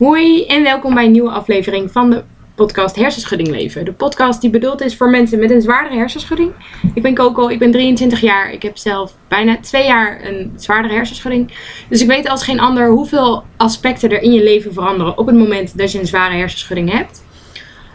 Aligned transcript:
Hoi 0.00 0.46
en 0.46 0.62
welkom 0.62 0.94
bij 0.94 1.04
een 1.04 1.10
nieuwe 1.10 1.30
aflevering 1.30 1.92
van 1.92 2.10
de 2.10 2.22
podcast 2.54 2.96
Hersenschudding 2.96 3.50
Leven. 3.50 3.84
De 3.84 3.92
podcast 3.92 4.40
die 4.40 4.50
bedoeld 4.50 4.80
is 4.80 4.96
voor 4.96 5.10
mensen 5.10 5.38
met 5.38 5.50
een 5.50 5.62
zwaardere 5.62 5.96
hersenschudding. 5.96 6.52
Ik 6.94 7.02
ben 7.02 7.14
Coco, 7.14 7.48
ik 7.48 7.58
ben 7.58 7.70
23 7.70 8.20
jaar. 8.20 8.52
Ik 8.52 8.62
heb 8.62 8.76
zelf 8.76 9.14
bijna 9.28 9.58
twee 9.60 9.86
jaar 9.86 10.24
een 10.24 10.52
zwaardere 10.56 10.94
hersenschudding. 10.94 11.52
Dus 11.88 12.02
ik 12.02 12.08
weet 12.08 12.28
als 12.28 12.44
geen 12.44 12.60
ander 12.60 12.88
hoeveel 12.88 13.44
aspecten 13.56 14.10
er 14.10 14.22
in 14.22 14.32
je 14.32 14.42
leven 14.42 14.72
veranderen 14.72 15.18
op 15.18 15.26
het 15.26 15.36
moment 15.36 15.78
dat 15.78 15.92
je 15.92 15.98
een 15.98 16.06
zware 16.06 16.34
hersenschudding 16.34 16.92
hebt. 16.92 17.24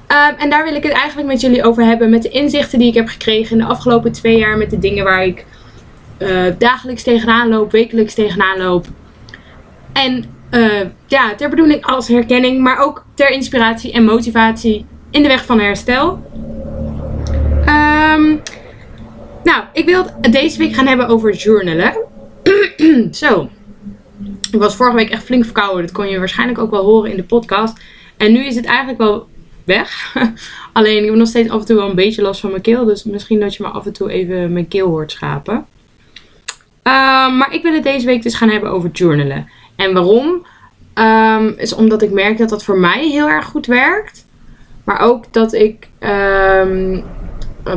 Ehm, 0.07 0.33
en 0.37 0.49
daar 0.49 0.63
wil 0.63 0.75
ik 0.75 0.83
het 0.83 0.93
eigenlijk 0.93 1.27
met 1.27 1.41
jullie 1.41 1.63
over 1.63 1.83
hebben. 1.85 2.09
Met 2.09 2.21
de 2.21 2.29
inzichten 2.29 2.79
die 2.79 2.87
ik 2.87 2.95
heb 2.95 3.07
gekregen 3.07 3.51
in 3.51 3.63
de 3.63 3.71
afgelopen 3.71 4.11
twee 4.11 4.37
jaar. 4.37 4.57
Met 4.57 4.69
de 4.69 4.79
dingen 4.79 5.03
waar 5.03 5.25
ik 5.25 5.45
uh, 6.19 6.45
dagelijks 6.57 7.03
tegenaan 7.03 7.49
loop, 7.49 7.71
wekelijks 7.71 8.13
tegenaan 8.13 8.57
loop. 8.57 8.85
En 9.93 10.34
uh, 10.51 10.81
ja, 11.07 11.35
ter 11.35 11.49
bedoeling 11.49 11.85
als 11.85 12.07
herkenning, 12.07 12.61
maar 12.61 12.77
ook 12.77 13.05
ter 13.13 13.29
inspiratie 13.29 13.91
en 13.91 14.03
motivatie 14.03 14.85
in 15.09 15.21
de 15.21 15.27
weg 15.27 15.45
van 15.45 15.59
herstel. 15.59 16.31
Um, 17.67 18.41
nou, 19.43 19.63
ik 19.73 19.85
wil 19.85 20.05
het 20.21 20.31
deze 20.31 20.57
week 20.57 20.73
gaan 20.73 20.87
hebben 20.87 21.07
over 21.07 21.33
journalen. 21.33 21.97
Zo. 23.11 23.49
Ik 24.51 24.59
was 24.59 24.75
vorige 24.75 24.95
week 24.95 25.09
echt 25.09 25.23
flink 25.23 25.43
verkouden. 25.43 25.81
Dat 25.81 25.91
kon 25.91 26.09
je 26.09 26.19
waarschijnlijk 26.19 26.59
ook 26.59 26.71
wel 26.71 26.83
horen 26.83 27.11
in 27.11 27.17
de 27.17 27.23
podcast. 27.23 27.79
En 28.17 28.31
nu 28.31 28.45
is 28.45 28.55
het 28.55 28.65
eigenlijk 28.65 28.97
wel 28.97 29.27
weg. 29.63 30.15
Alleen 30.73 30.97
ik 30.97 31.05
heb 31.05 31.15
nog 31.15 31.27
steeds 31.27 31.49
af 31.49 31.59
en 31.59 31.65
toe 31.65 31.75
wel 31.75 31.89
een 31.89 31.95
beetje 31.95 32.21
last 32.21 32.39
van 32.39 32.49
mijn 32.49 32.61
keel. 32.61 32.85
Dus 32.85 33.03
misschien 33.03 33.39
dat 33.39 33.55
je 33.55 33.63
me 33.63 33.69
af 33.69 33.85
en 33.85 33.93
toe 33.93 34.11
even 34.11 34.53
mijn 34.53 34.67
keel 34.67 34.87
hoort 34.87 35.11
schapen. 35.11 35.65
Uh, 36.83 37.37
maar 37.37 37.53
ik 37.53 37.63
wil 37.63 37.73
het 37.73 37.83
deze 37.83 38.05
week 38.05 38.23
dus 38.23 38.35
gaan 38.35 38.49
hebben 38.49 38.71
over 38.71 38.89
journalen. 38.91 39.49
En 39.75 39.93
waarom? 39.93 40.45
Um, 40.99 41.53
is 41.57 41.73
omdat 41.73 42.01
ik 42.01 42.11
merk 42.11 42.37
dat 42.37 42.49
dat 42.49 42.63
voor 42.63 42.77
mij 42.77 43.07
heel 43.09 43.27
erg 43.27 43.45
goed 43.45 43.65
werkt. 43.65 44.25
Maar 44.83 44.99
ook 44.99 45.33
dat 45.33 45.53
ik 45.53 45.87
um, 45.99 47.03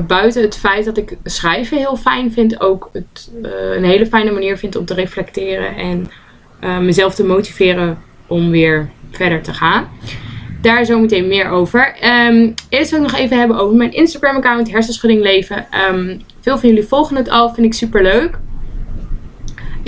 buiten 0.06 0.42
het 0.42 0.56
feit 0.56 0.84
dat 0.84 0.96
ik 0.96 1.16
schrijven 1.24 1.76
heel 1.76 1.96
fijn 1.96 2.32
vind, 2.32 2.60
ook 2.60 2.90
het, 2.92 3.30
uh, 3.42 3.50
een 3.76 3.84
hele 3.84 4.06
fijne 4.06 4.30
manier 4.30 4.56
vind 4.56 4.76
om 4.76 4.84
te 4.84 4.94
reflecteren 4.94 5.76
en 5.76 6.10
uh, 6.64 6.78
mezelf 6.78 7.14
te 7.14 7.24
motiveren 7.24 7.98
om 8.26 8.50
weer 8.50 8.90
verder 9.10 9.42
te 9.42 9.54
gaan. 9.54 9.88
Daar 10.60 10.84
zo 10.84 11.00
meteen 11.00 11.28
meer 11.28 11.48
over. 11.48 11.96
Um, 12.04 12.54
eerst 12.68 12.90
wil 12.90 13.02
ik 13.02 13.10
nog 13.10 13.20
even 13.20 13.38
hebben 13.38 13.58
over 13.58 13.76
mijn 13.76 13.92
Instagram 13.92 14.36
account 14.36 14.70
Hersenschudding 14.70 15.22
Leven. 15.22 15.66
veel 16.40 16.58
van 16.58 16.68
jullie 16.68 16.86
volgen 16.86 17.16
het 17.16 17.30
al, 17.30 17.54
vind 17.54 17.66
ik 17.66 17.74
super 17.74 18.02
leuk. 18.02 18.38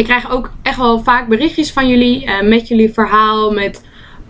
Ik 0.00 0.06
krijg 0.06 0.30
ook 0.30 0.50
echt 0.62 0.76
wel 0.76 1.00
vaak 1.00 1.28
berichtjes 1.28 1.72
van 1.72 1.88
jullie 1.88 2.26
uh, 2.26 2.42
met 2.42 2.68
jullie 2.68 2.92
verhaal, 2.92 3.52
met 3.52 3.84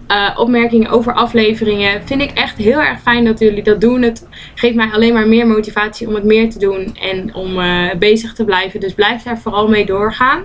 uh, 0.09 0.31
opmerkingen 0.37 0.91
over 0.91 1.15
afleveringen. 1.15 2.07
Vind 2.07 2.23
ik 2.23 2.31
echt 2.31 2.57
heel 2.57 2.81
erg 2.81 3.01
fijn 3.01 3.25
dat 3.25 3.39
jullie 3.39 3.63
dat 3.63 3.81
doen. 3.81 4.03
Het 4.03 4.29
geeft 4.55 4.75
mij 4.75 4.91
alleen 4.93 5.13
maar 5.13 5.29
meer 5.29 5.47
motivatie 5.47 6.09
om 6.09 6.15
het 6.15 6.25
meer 6.25 6.51
te 6.51 6.59
doen 6.59 6.97
en 6.97 7.35
om 7.35 7.59
uh, 7.59 7.95
bezig 7.99 8.35
te 8.35 8.45
blijven. 8.45 8.81
Dus 8.81 8.95
blijf 8.95 9.23
daar 9.23 9.39
vooral 9.39 9.69
mee 9.69 9.87
doorgaan. 9.87 10.45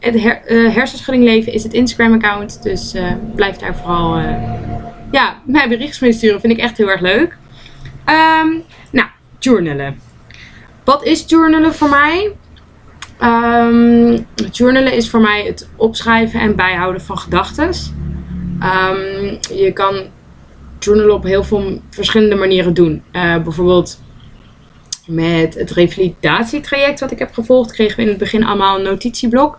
het 0.00 0.20
her 0.20 0.42
hersenschudding 0.72 1.24
leven 1.24 1.52
is 1.52 1.62
het 1.62 1.72
Instagram 1.72 2.12
account. 2.12 2.62
Dus 2.62 2.94
blijf 3.34 3.56
daar 3.56 3.76
vooral 3.76 4.18
ja, 5.10 5.40
mij 5.44 5.68
berichtjes 5.68 5.98
mee 5.98 6.12
sturen. 6.12 6.40
Vind 6.40 6.52
ik 6.52 6.58
echt 6.58 6.76
heel 6.76 6.90
erg 6.90 7.00
leuk. 7.00 7.36
Um, 8.42 8.62
nou, 8.90 9.08
journalen. 9.38 10.00
Wat 10.84 11.04
is 11.04 11.24
journalen 11.26 11.74
voor 11.74 11.88
mij? 11.88 12.32
Um, 13.22 14.26
journalen 14.52 14.92
is 14.92 15.10
voor 15.10 15.20
mij 15.20 15.44
het 15.44 15.68
opschrijven 15.76 16.40
en 16.40 16.56
bijhouden 16.56 17.02
van 17.02 17.18
gedachten. 17.18 17.66
Um, 18.62 19.38
je 19.56 19.70
kan 19.74 19.94
journalen 20.78 21.14
op 21.14 21.24
heel 21.24 21.44
veel 21.44 21.80
verschillende 21.90 22.34
manieren 22.34 22.74
doen. 22.74 23.02
Uh, 23.12 23.42
bijvoorbeeld 23.42 24.00
met 25.06 25.54
het 25.54 25.70
revalidatietraject 25.70 27.00
wat 27.00 27.10
ik 27.10 27.18
heb 27.18 27.32
gevolgd, 27.32 27.72
kregen 27.72 27.96
we 27.96 28.02
in 28.02 28.08
het 28.08 28.18
begin 28.18 28.44
allemaal 28.44 28.76
een 28.76 28.84
notitieblok. 28.84 29.58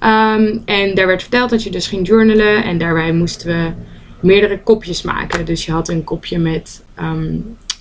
Um, 0.00 0.62
en 0.64 0.94
daar 0.94 1.06
werd 1.06 1.22
verteld 1.22 1.50
dat 1.50 1.62
je 1.62 1.70
dus 1.70 1.86
ging 1.86 2.06
journalen 2.06 2.64
en 2.64 2.78
daarbij 2.78 3.12
moesten 3.12 3.46
we 3.46 3.72
meerdere 4.20 4.62
kopjes 4.62 5.02
maken. 5.02 5.44
Dus 5.44 5.66
je 5.66 5.72
had 5.72 5.88
een 5.88 6.04
kopje 6.04 6.38
met 6.38 6.84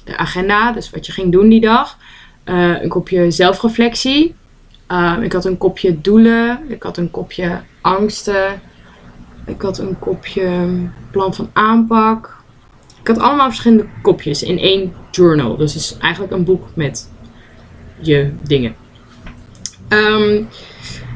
de 0.03 0.17
agenda, 0.17 0.71
dus 0.71 0.89
wat 0.89 1.05
je 1.05 1.11
ging 1.11 1.31
doen 1.31 1.49
die 1.49 1.61
dag. 1.61 1.97
Uh, 2.45 2.81
een 2.81 2.89
kopje 2.89 3.31
zelfreflectie. 3.31 4.35
Um, 4.91 5.21
ik 5.21 5.33
had 5.33 5.45
een 5.45 5.57
kopje 5.57 6.01
doelen. 6.01 6.59
Ik 6.67 6.83
had 6.83 6.97
een 6.97 7.11
kopje 7.11 7.61
angsten. 7.81 8.61
Ik 9.45 9.61
had 9.61 9.77
een 9.77 9.99
kopje 9.99 10.67
plan 11.11 11.33
van 11.33 11.49
aanpak. 11.53 12.37
Ik 13.01 13.07
had 13.07 13.19
allemaal 13.19 13.47
verschillende 13.47 13.85
kopjes 14.01 14.43
in 14.43 14.57
één 14.59 14.93
journal. 15.11 15.57
Dus 15.57 15.73
het 15.73 15.81
is 15.81 15.97
eigenlijk 15.97 16.33
een 16.33 16.43
boek 16.43 16.67
met 16.73 17.09
je 17.99 18.31
dingen. 18.41 18.75
Um, 19.89 20.47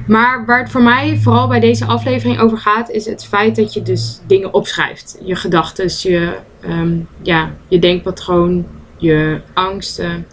maar 0.08 0.46
waar 0.46 0.60
het 0.60 0.72
voor 0.72 0.82
mij 0.82 1.18
vooral 1.18 1.48
bij 1.48 1.60
deze 1.60 1.86
aflevering 1.86 2.40
over 2.40 2.58
gaat, 2.58 2.90
is 2.90 3.06
het 3.06 3.26
feit 3.26 3.56
dat 3.56 3.74
je 3.74 3.82
dus 3.82 4.22
dingen 4.28 4.54
opschrijft. 4.54 5.20
Je 5.24 5.36
gedachten, 5.36 6.10
je, 6.10 6.38
ja, 7.22 7.52
je 7.68 7.80
denkpatroon, 7.80 8.66
je 8.98 9.42
angsten, 9.54 10.28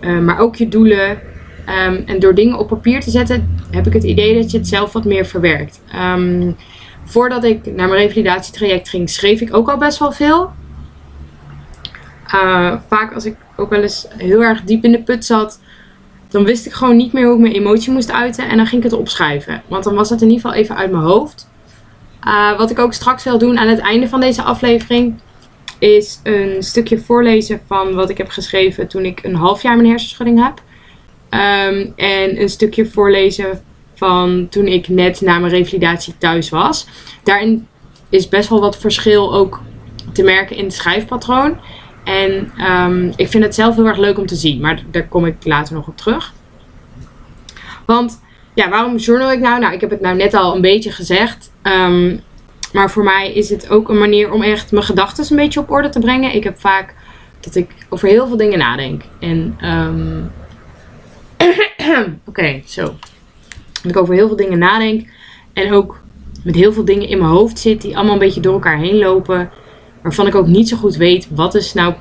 maar 0.00 0.38
ook 0.38 0.56
je 0.56 0.68
doelen. 0.68 1.20
Um, 1.68 2.02
en 2.06 2.18
door 2.18 2.34
dingen 2.34 2.58
op 2.58 2.68
papier 2.68 3.00
te 3.00 3.10
zetten, 3.10 3.58
heb 3.70 3.86
ik 3.86 3.92
het 3.92 4.04
idee 4.04 4.34
dat 4.34 4.50
je 4.50 4.58
het 4.58 4.68
zelf 4.68 4.92
wat 4.92 5.04
meer 5.04 5.26
verwerkt. 5.26 5.80
Um, 5.94 6.56
voordat 7.04 7.44
ik 7.44 7.66
naar 7.66 7.88
mijn 7.88 8.00
revalidatietraject 8.00 8.88
ging, 8.88 9.10
schreef 9.10 9.40
ik 9.40 9.54
ook 9.54 9.68
al 9.68 9.76
best 9.76 9.98
wel 9.98 10.12
veel. 10.12 10.52
Uh, 12.34 12.74
vaak 12.88 13.14
als 13.14 13.24
ik 13.24 13.36
ook 13.56 13.70
wel 13.70 13.82
eens 13.82 14.06
heel 14.16 14.42
erg 14.42 14.62
diep 14.62 14.84
in 14.84 14.92
de 14.92 15.02
put 15.02 15.24
zat, 15.24 15.60
dan 16.28 16.44
wist 16.44 16.66
ik 16.66 16.72
gewoon 16.72 16.96
niet 16.96 17.12
meer 17.12 17.24
hoe 17.24 17.34
ik 17.34 17.40
mijn 17.40 17.54
emotie 17.54 17.92
moest 17.92 18.12
uiten. 18.12 18.48
En 18.48 18.56
dan 18.56 18.66
ging 18.66 18.84
ik 18.84 18.90
het 18.90 19.00
opschrijven. 19.00 19.62
Want 19.68 19.84
dan 19.84 19.94
was 19.94 20.10
het 20.10 20.22
in 20.22 20.28
ieder 20.30 20.42
geval 20.42 20.58
even 20.58 20.76
uit 20.76 20.90
mijn 20.90 21.04
hoofd. 21.04 21.48
Uh, 22.26 22.58
wat 22.58 22.70
ik 22.70 22.78
ook 22.78 22.92
straks 22.92 23.24
wil 23.24 23.38
doen 23.38 23.58
aan 23.58 23.68
het 23.68 23.78
einde 23.78 24.08
van 24.08 24.20
deze 24.20 24.42
aflevering, 24.42 25.14
is 25.78 26.20
een 26.22 26.62
stukje 26.62 26.98
voorlezen 26.98 27.60
van 27.66 27.94
wat 27.94 28.10
ik 28.10 28.18
heb 28.18 28.28
geschreven 28.28 28.88
toen 28.88 29.04
ik 29.04 29.24
een 29.24 29.34
half 29.34 29.62
jaar 29.62 29.76
mijn 29.76 29.88
hersenschudding 29.88 30.42
heb. 30.44 30.62
Um, 31.36 31.92
en 31.96 32.40
een 32.40 32.48
stukje 32.48 32.86
voorlezen 32.86 33.62
van 33.94 34.46
toen 34.50 34.66
ik 34.66 34.88
net 34.88 35.20
na 35.20 35.38
mijn 35.38 35.52
revalidatie 35.52 36.14
thuis 36.18 36.48
was. 36.48 36.86
Daarin 37.22 37.66
is 38.08 38.28
best 38.28 38.48
wel 38.48 38.60
wat 38.60 38.78
verschil 38.78 39.34
ook 39.34 39.60
te 40.12 40.22
merken 40.22 40.56
in 40.56 40.64
het 40.64 40.74
schrijfpatroon. 40.74 41.58
En 42.04 42.52
um, 42.70 43.12
ik 43.16 43.28
vind 43.28 43.44
het 43.44 43.54
zelf 43.54 43.76
heel 43.76 43.86
erg 43.86 43.98
leuk 43.98 44.18
om 44.18 44.26
te 44.26 44.34
zien, 44.34 44.60
maar 44.60 44.82
daar 44.90 45.08
kom 45.08 45.26
ik 45.26 45.36
later 45.44 45.74
nog 45.74 45.86
op 45.86 45.96
terug. 45.96 46.32
Want 47.86 48.20
ja, 48.54 48.68
waarom 48.68 48.96
journal 48.96 49.32
ik 49.32 49.40
nou? 49.40 49.60
Nou, 49.60 49.74
ik 49.74 49.80
heb 49.80 49.90
het 49.90 50.00
nou 50.00 50.16
net 50.16 50.34
al 50.34 50.54
een 50.54 50.60
beetje 50.60 50.92
gezegd. 50.92 51.52
Um, 51.62 52.20
maar 52.72 52.90
voor 52.90 53.04
mij 53.04 53.32
is 53.32 53.50
het 53.50 53.70
ook 53.70 53.88
een 53.88 53.98
manier 53.98 54.32
om 54.32 54.42
echt 54.42 54.72
mijn 54.72 54.84
gedachten 54.84 55.26
een 55.30 55.36
beetje 55.36 55.60
op 55.60 55.70
orde 55.70 55.88
te 55.88 55.98
brengen. 55.98 56.34
Ik 56.34 56.44
heb 56.44 56.60
vaak 56.60 56.94
dat 57.40 57.54
ik 57.54 57.70
over 57.88 58.08
heel 58.08 58.26
veel 58.26 58.36
dingen 58.36 58.58
nadenk. 58.58 59.02
En 59.20 59.58
Oké, 62.00 62.18
okay, 62.24 62.62
zo. 62.66 62.82
Dat 63.82 63.90
ik 63.90 63.96
over 63.96 64.14
heel 64.14 64.26
veel 64.26 64.36
dingen 64.36 64.58
nadenk. 64.58 65.08
En 65.52 65.72
ook 65.72 66.00
met 66.44 66.54
heel 66.54 66.72
veel 66.72 66.84
dingen 66.84 67.08
in 67.08 67.18
mijn 67.18 67.30
hoofd 67.30 67.58
zit 67.58 67.82
die 67.82 67.96
allemaal 67.96 68.12
een 68.12 68.18
beetje 68.18 68.40
door 68.40 68.52
elkaar 68.52 68.78
heen 68.78 68.98
lopen. 68.98 69.50
Waarvan 70.02 70.26
ik 70.26 70.34
ook 70.34 70.46
niet 70.46 70.68
zo 70.68 70.76
goed 70.76 70.96
weet 70.96 71.28
wat 71.30 71.54
is 71.54 71.74
nou 71.74 71.94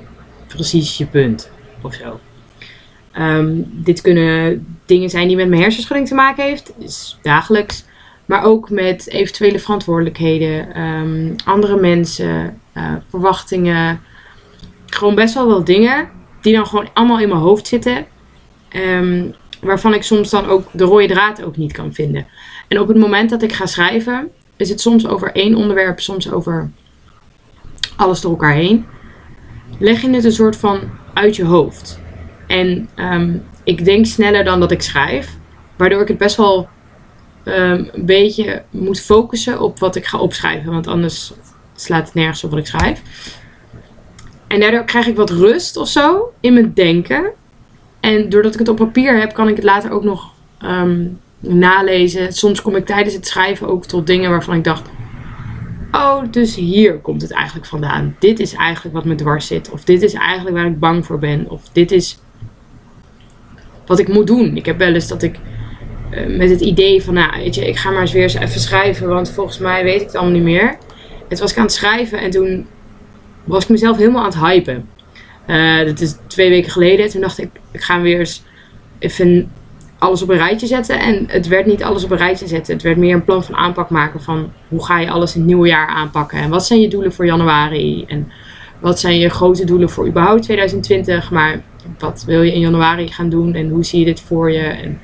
precies 0.48 0.98
je 0.98 1.06
punt 1.06 1.52
of 1.82 1.94
zo. 1.94 2.20
Um, 3.20 3.66
dit 3.72 4.02
kunnen 4.02 4.66
dingen 4.86 5.10
zijn 5.10 5.28
die 5.28 5.36
met 5.36 5.48
mijn 5.48 5.62
hersenschudding 5.62 6.08
te 6.08 6.16
maken 6.16 6.44
heeft. 6.44 6.74
Dus 6.78 7.20
dagelijks. 7.22 7.86
Maar 8.26 8.44
ook 8.44 8.70
met 8.70 9.10
eventuele 9.10 9.60
verantwoordelijkheden. 9.60 10.82
Um, 10.82 11.36
andere 11.46 11.80
mensen. 11.80 12.62
Uh, 12.74 12.94
verwachtingen. 13.10 14.02
Gewoon 14.86 15.16
best 15.16 15.34
wel 15.34 15.48
wel 15.48 15.64
dingen. 15.64 16.10
Die 16.42 16.54
dan 16.56 16.68
gewoon 16.68 16.90
allemaal 16.94 17.20
in 17.20 17.30
mijn 17.30 17.42
hoofd 17.42 17.68
zitten. 17.68 18.06
Um, 18.76 19.36
waarvan 19.62 19.94
ik 19.94 20.04
soms 20.04 20.30
dan 20.30 20.46
ook 20.46 20.68
de 20.72 20.84
rode 20.84 21.08
draad 21.08 21.44
ook 21.44 21.58
niet 21.58 21.72
kan 21.72 21.94
vinden. 21.94 22.28
En 22.68 22.80
op 22.80 22.88
het 22.88 22.98
moment 22.98 23.30
dat 23.30 23.42
ik 23.42 23.54
ga 23.54 23.66
schrijven, 23.66 24.32
is 24.56 24.70
het 24.70 24.82
soms 24.82 25.08
over 25.08 25.32
één 25.32 25.56
onderwerp, 25.56 26.00
soms 26.00 26.32
over 26.32 26.72
alles 27.96 28.22
door 28.22 28.32
elkaar 28.32 28.54
heen. 28.54 28.86
Leg 29.80 30.02
je 30.02 30.10
het 30.10 30.24
een 30.24 30.32
soort 30.32 30.56
van 30.56 30.80
uit 31.14 31.36
je 31.36 31.46
hoofd. 31.46 32.00
En 32.48 32.90
um, 32.96 33.44
ik 33.64 33.86
denk 33.86 34.06
sneller 34.06 34.44
dan 34.44 34.60
dat 34.60 34.72
ik 34.72 34.82
schrijf, 34.82 35.38
waardoor 35.76 36.02
ik 36.02 36.08
het 36.08 36.18
best 36.18 36.36
wel 36.36 36.68
um, 37.46 37.90
een 37.92 38.06
beetje 38.06 38.64
moet 38.70 39.02
focussen 39.02 39.62
op 39.62 39.80
wat 39.80 39.96
ik 39.96 40.06
ga 40.06 40.18
opschrijven, 40.18 40.72
want 40.72 40.88
anders 40.88 41.34
slaat 41.76 42.06
het 42.06 42.14
nergens 42.14 42.44
op 42.44 42.50
wat 42.50 42.60
ik 42.60 42.68
schrijf. 42.68 43.02
En 44.48 44.60
daardoor 44.60 44.84
krijg 44.84 45.08
ik 45.08 45.16
wat 45.16 45.30
rust 45.30 45.78
of 45.78 45.88
zo 45.88 46.34
in 46.40 46.54
mijn 46.54 46.74
denken. 46.74 47.32
En 48.06 48.30
doordat 48.30 48.54
ik 48.54 48.60
het 48.60 48.70
op 48.70 48.76
papier 48.76 49.20
heb, 49.20 49.34
kan 49.34 49.48
ik 49.48 49.56
het 49.56 49.66
later 49.66 49.92
ook 49.92 50.04
nog 50.04 50.32
um, 50.66 51.20
nalezen. 51.40 52.34
Soms 52.34 52.62
kom 52.62 52.76
ik 52.76 52.86
tijdens 52.86 53.16
het 53.16 53.28
schrijven 53.28 53.68
ook 53.68 53.86
tot 53.86 54.08
dingen 54.08 54.30
waarvan 54.30 54.56
ik 54.56 54.64
dacht: 54.64 54.90
oh, 55.92 56.22
dus 56.32 56.56
hier 56.56 56.98
komt 57.00 57.22
het 57.22 57.32
eigenlijk 57.32 57.66
vandaan. 57.66 58.16
Dit 58.20 58.40
is 58.40 58.54
eigenlijk 58.54 58.96
wat 58.96 59.06
me 59.06 59.16
dwars 59.16 59.48
zit. 59.48 59.70
Of 59.70 59.84
dit 59.84 60.02
is 60.02 60.14
eigenlijk 60.14 60.56
waar 60.56 60.66
ik 60.66 60.80
bang 60.80 61.06
voor 61.06 61.20
ben. 61.20 61.50
Of 61.50 61.70
dit 61.72 61.92
is 61.92 62.20
wat 63.86 64.00
ik 64.00 64.08
moet 64.08 64.28
doen. 64.28 64.58
Ik 64.58 64.66
heb 64.66 64.78
wel 64.78 64.94
eens 64.94 65.08
dat 65.08 65.24
ik 65.24 65.40
eh, 66.10 66.38
met 66.38 66.50
het 66.50 66.62
idee 66.62 67.04
van, 67.04 67.14
nou, 67.14 67.32
weet 67.38 67.56
je, 67.56 67.68
ik 67.68 67.78
ga 67.78 67.92
maar 67.92 68.02
eens 68.02 68.14
weer 68.14 68.24
eens 68.24 68.34
even 68.34 68.62
schrijven, 68.62 69.08
want 69.08 69.32
volgens 69.32 69.58
mij 69.58 69.84
weet 69.84 70.02
ik 70.02 70.08
het 70.08 70.16
allemaal 70.16 70.34
niet 70.34 70.44
meer. 70.44 70.78
Het 71.28 71.40
was 71.40 71.52
ik 71.52 71.58
aan 71.58 71.64
het 71.64 71.74
schrijven 71.74 72.20
en 72.20 72.30
toen 72.30 72.68
was 73.44 73.64
ik 73.64 73.70
mezelf 73.70 73.98
helemaal 73.98 74.24
aan 74.24 74.30
het 74.30 74.40
hypen. 74.40 74.90
Uh, 75.48 75.86
dat 75.86 76.00
is 76.00 76.16
twee 76.28 76.50
weken 76.50 76.72
geleden. 76.72 77.10
Toen 77.10 77.22
dacht 77.22 77.38
ik, 77.38 77.50
ik 77.72 77.82
ga 77.82 78.02
weer 78.02 78.20
eens 78.20 78.44
even 79.00 79.52
alles 79.98 80.22
op 80.22 80.30
een 80.30 80.38
rijtje 80.38 80.68
zetten. 80.68 81.00
En 81.00 81.26
het 81.28 81.48
werd 81.48 81.66
niet 81.66 81.84
alles 81.84 82.04
op 82.04 82.12
een 82.12 82.18
rijtje 82.18 82.48
zetten. 82.48 82.74
Het 82.74 82.84
werd 82.84 82.98
meer 82.98 83.14
een 83.14 83.24
plan 83.24 83.44
van 83.44 83.56
aanpak 83.56 83.90
maken 83.90 84.22
van 84.22 84.52
hoe 84.68 84.86
ga 84.86 85.00
je 85.00 85.10
alles 85.10 85.34
in 85.34 85.40
het 85.40 85.50
nieuwe 85.50 85.68
jaar 85.68 85.88
aanpakken. 85.88 86.40
En 86.40 86.50
wat 86.50 86.66
zijn 86.66 86.82
je 86.82 86.88
doelen 86.88 87.14
voor 87.14 87.26
januari? 87.26 88.06
En 88.08 88.32
wat 88.80 89.00
zijn 89.00 89.20
je 89.20 89.30
grote 89.30 89.66
doelen 89.66 89.90
voor 89.90 90.08
überhaupt 90.08 90.44
2020? 90.44 91.32
Maar 91.32 91.62
wat 92.00 92.24
wil 92.28 92.42
je 92.42 92.54
in 92.54 92.60
januari 92.60 93.08
gaan 93.08 93.30
doen? 93.30 93.54
En 93.54 93.70
hoe 93.70 93.84
zie 93.84 94.00
je 94.00 94.06
dit 94.06 94.22
voor 94.22 94.52
je? 94.52 94.64
En 94.64 95.02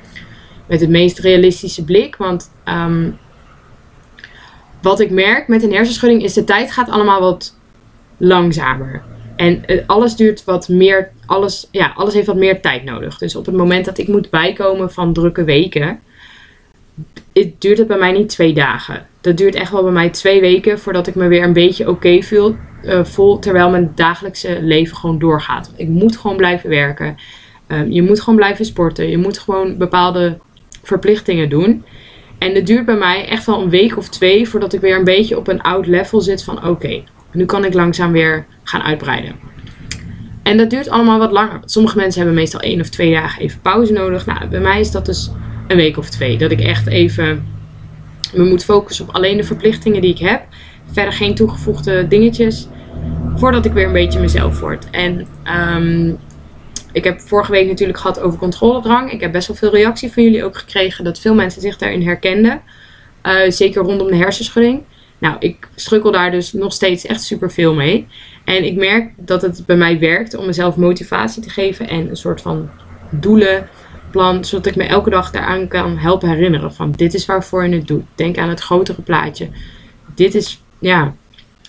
met 0.66 0.80
het 0.80 0.90
meest 0.90 1.18
realistische 1.18 1.84
blik. 1.84 2.16
Want 2.16 2.50
ehm, 2.64 3.10
wat 4.82 5.00
ik 5.00 5.10
merk 5.10 5.48
met 5.48 5.62
een 5.62 5.72
hersenschudding 5.72 6.22
is 6.22 6.32
de 6.32 6.44
tijd 6.44 6.72
gaat 6.72 6.90
allemaal 6.90 7.20
wat 7.20 7.56
langzamer. 8.16 9.02
En 9.36 9.64
eh, 9.66 9.82
alles 9.86 10.16
duurt 10.16 10.44
wat 10.44 10.68
meer, 10.68 11.10
alles, 11.26 11.68
ja, 11.70 11.92
alles 11.94 12.14
heeft 12.14 12.26
wat 12.26 12.36
meer 12.36 12.60
tijd 12.60 12.84
nodig. 12.84 13.18
Dus 13.18 13.36
op 13.36 13.46
het 13.46 13.54
moment 13.54 13.84
dat 13.84 13.98
ik 13.98 14.08
moet 14.08 14.30
bijkomen 14.30 14.92
van 14.92 15.12
drukke 15.12 15.44
weken, 15.44 16.00
het 17.32 17.60
duurt 17.60 17.78
het 17.78 17.86
bij 17.86 17.98
mij 17.98 18.12
niet 18.12 18.28
twee 18.28 18.52
dagen. 18.52 19.06
Dat 19.20 19.36
duurt 19.36 19.54
echt 19.54 19.70
wel 19.72 19.82
bij 19.82 19.92
mij 19.92 20.10
twee 20.10 20.40
weken 20.40 20.78
voordat 20.78 21.06
ik 21.06 21.14
me 21.14 21.28
weer 21.28 21.42
een 21.42 21.52
beetje 21.52 21.88
oké 21.88 22.22
voel, 22.22 22.56
uh, 22.84 23.04
voel, 23.04 23.38
terwijl 23.38 23.70
mijn 23.70 23.92
dagelijkse 23.94 24.58
leven 24.62 24.96
gewoon 24.96 25.18
doorgaat. 25.18 25.72
Ik 25.76 25.88
moet 25.88 26.16
gewoon 26.16 26.36
blijven 26.36 26.70
werken. 26.70 27.16
Ehm, 27.66 27.90
je 27.90 28.02
moet 28.02 28.20
gewoon 28.20 28.36
blijven 28.38 28.64
sporten. 28.64 29.08
Je 29.08 29.18
moet 29.18 29.38
gewoon 29.38 29.78
bepaalde 29.78 30.38
verplichtingen 30.82 31.48
doen. 31.48 31.84
En 32.38 32.54
het 32.54 32.66
duurt 32.66 32.84
bij 32.84 32.96
mij 32.96 33.28
echt 33.28 33.46
wel 33.46 33.60
een 33.60 33.70
week 33.70 33.96
of 33.96 34.08
twee 34.08 34.48
voordat 34.48 34.72
ik 34.72 34.80
weer 34.80 34.96
een 34.96 35.04
beetje 35.04 35.36
op 35.36 35.48
een 35.48 35.62
oud 35.62 35.86
level 35.86 36.20
zit 36.20 36.44
van 36.44 36.66
oké, 36.66 37.02
nu 37.32 37.44
kan 37.44 37.64
ik 37.64 37.74
langzaam 37.74 38.12
weer 38.12 38.46
gaan 38.62 38.82
uitbreiden. 38.82 39.34
En 40.42 40.56
dat 40.56 40.70
duurt 40.70 40.88
allemaal 40.88 41.18
wat 41.18 41.32
langer. 41.32 41.60
Sommige 41.64 41.96
mensen 41.96 42.20
hebben 42.20 42.38
meestal 42.38 42.60
één 42.60 42.80
of 42.80 42.88
twee 42.88 43.12
dagen 43.12 43.42
even 43.42 43.60
pauze 43.60 43.92
nodig. 43.92 44.26
Nou, 44.26 44.46
bij 44.46 44.60
mij 44.60 44.80
is 44.80 44.90
dat 44.90 45.06
dus 45.06 45.30
een 45.68 45.76
week 45.76 45.96
of 45.96 46.10
twee. 46.10 46.38
Dat 46.38 46.50
ik 46.50 46.60
echt 46.60 46.86
even 46.86 47.46
me 48.32 48.44
moet 48.44 48.64
focussen 48.64 49.08
op 49.08 49.14
alleen 49.14 49.36
de 49.36 49.44
verplichtingen 49.44 50.00
die 50.00 50.10
ik 50.10 50.18
heb. 50.18 50.42
Verder 50.92 51.12
geen 51.12 51.34
toegevoegde 51.34 52.08
dingetjes. 52.08 52.68
Voordat 53.36 53.64
ik 53.64 53.72
weer 53.72 53.86
een 53.86 53.92
beetje 53.92 54.20
mezelf 54.20 54.60
word. 54.60 54.90
En 54.90 55.26
um, 55.76 56.18
ik 56.92 57.04
heb 57.04 57.20
vorige 57.20 57.50
week 57.50 57.66
natuurlijk 57.66 57.98
gehad 57.98 58.20
over 58.20 58.38
controledrang. 58.38 59.12
Ik 59.12 59.20
heb 59.20 59.32
best 59.32 59.48
wel 59.48 59.56
veel 59.56 59.70
reactie 59.70 60.12
van 60.12 60.22
jullie 60.22 60.44
ook 60.44 60.56
gekregen 60.56 61.04
dat 61.04 61.18
veel 61.18 61.34
mensen 61.34 61.60
zich 61.60 61.76
daarin 61.76 62.02
herkenden. 62.02 62.60
Uh, 63.22 63.50
zeker 63.50 63.82
rondom 63.82 64.06
de 64.06 64.16
hersenschudding. 64.16 64.82
Nou, 65.22 65.36
ik 65.38 65.68
strukkel 65.74 66.10
daar 66.10 66.30
dus 66.30 66.52
nog 66.52 66.72
steeds 66.72 67.06
echt 67.06 67.22
super 67.22 67.50
veel 67.50 67.74
mee. 67.74 68.06
En 68.44 68.64
ik 68.64 68.76
merk 68.76 69.12
dat 69.16 69.42
het 69.42 69.62
bij 69.66 69.76
mij 69.76 69.98
werkt 69.98 70.34
om 70.34 70.46
mezelf 70.46 70.76
motivatie 70.76 71.42
te 71.42 71.50
geven 71.50 71.88
en 71.88 72.08
een 72.08 72.16
soort 72.16 72.40
van 72.40 72.70
doelenplan, 73.10 74.44
zodat 74.44 74.66
ik 74.66 74.76
me 74.76 74.84
elke 74.84 75.10
dag 75.10 75.30
daaraan 75.30 75.68
kan 75.68 75.98
helpen 75.98 76.28
herinneren 76.28 76.74
van 76.74 76.90
dit 76.90 77.14
is 77.14 77.26
waarvoor 77.26 77.66
je 77.66 77.74
het 77.74 77.86
doet. 77.86 78.04
Denk 78.14 78.38
aan 78.38 78.48
het 78.48 78.60
grotere 78.60 79.02
plaatje. 79.02 79.48
Dit 80.14 80.34
is 80.34 80.62
ja, 80.78 81.14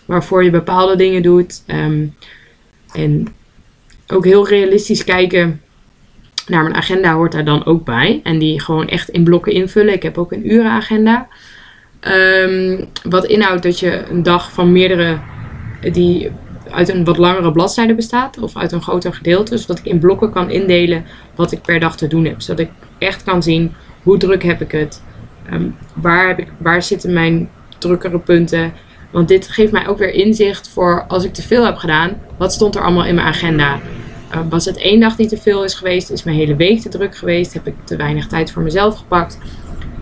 waarvoor 0.06 0.44
je 0.44 0.50
bepaalde 0.50 0.96
dingen 0.96 1.22
doet. 1.22 1.64
Um, 1.68 2.16
en 2.94 3.28
ook 4.08 4.26
heel 4.26 4.48
realistisch 4.48 5.04
kijken 5.04 5.62
naar 6.48 6.64
mijn 6.64 6.76
agenda 6.76 7.14
hoort 7.14 7.32
daar 7.32 7.46
dan 7.46 7.66
ook 7.66 7.86
bij. 7.86 8.20
En 8.24 8.40
die 8.40 8.62
gewoon 8.62 8.88
echt 8.88 9.10
in 9.10 9.24
blokken 9.24 9.54
invullen. 9.54 9.94
Ik 9.94 10.04
heb 10.04 10.18
ook 10.18 10.32
een 10.32 10.52
urenagenda. 10.52 11.28
Um, 12.08 12.86
wat 13.04 13.26
inhoudt 13.26 13.64
dat 13.64 13.80
je 13.80 14.04
een 14.10 14.24
dag 14.24 14.52
van 14.52 14.72
meerdere, 14.72 15.20
die 15.92 16.32
uit 16.72 16.90
een 16.90 17.04
wat 17.04 17.18
langere 17.18 17.52
bladzijde 17.52 17.96
bestaat. 17.96 18.38
Of 18.40 18.58
uit 18.58 18.72
een 18.72 18.82
groter 18.82 19.14
gedeelte. 19.14 19.58
Zodat 19.58 19.80
ik 19.80 19.86
in 19.86 20.00
blokken 20.00 20.32
kan 20.32 20.50
indelen 20.50 21.06
wat 21.36 21.52
ik 21.52 21.62
per 21.62 21.80
dag 21.80 21.98
te 21.98 22.08
doen 22.08 22.26
heb. 22.26 22.42
Zodat 22.42 22.66
ik 22.66 22.72
echt 22.98 23.24
kan 23.24 23.44
zien 23.44 23.74
hoe 24.04 24.18
druk 24.18 24.44
heb 24.44 24.62
ik 24.62 24.72
het. 24.72 25.04
Um, 25.54 25.76
waar, 25.94 26.28
heb 26.28 26.40
ik, 26.40 26.48
waar 26.58 26.84
zitten 26.84 27.14
mijn 27.14 27.50
drukkere 27.78 28.20
punten. 28.20 28.74
Want 29.12 29.28
dit 29.28 29.48
geeft 29.48 29.72
mij 29.72 29.88
ook 29.88 29.98
weer 29.98 30.14
inzicht 30.14 30.70
voor 30.70 31.06
als 31.08 31.24
ik 31.24 31.34
te 31.34 31.42
veel 31.42 31.66
heb 31.66 31.76
gedaan. 31.76 32.22
Wat 32.38 32.54
stond 32.54 32.76
er 32.76 32.82
allemaal 32.82 33.06
in 33.06 33.16
mijn 33.16 33.28
agenda? 33.28 33.80
Uh, 34.32 34.40
was 34.50 34.66
het 34.66 34.78
één 34.78 35.00
dag 35.00 35.16
die 35.16 35.28
te 35.28 35.38
veel 35.38 35.64
is 35.64 35.74
geweest? 35.74 36.10
Is 36.10 36.24
mijn 36.24 36.38
hele 36.38 36.56
week 36.56 36.80
te 36.80 36.90
druk 36.90 37.18
geweest? 37.18 37.54
Heb 37.54 37.68
ik 37.68 37.74
te 37.84 37.96
weinig 37.96 38.28
tijd 38.28 38.52
voor 38.52 38.62
mezelf 38.62 38.98
gepakt? 38.98 39.38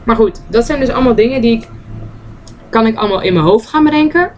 Maar 0.03 0.15
goed, 0.15 0.41
dat 0.49 0.65
zijn 0.65 0.79
dus 0.79 0.89
allemaal 0.89 1.15
dingen 1.15 1.41
die 1.41 1.57
ik 1.57 1.67
kan 2.71 2.87
ik 2.87 2.95
allemaal 2.95 3.21
in 3.21 3.33
mijn 3.33 3.45
hoofd 3.45 3.67
gaan 3.67 3.83
bedenken. 3.83 4.31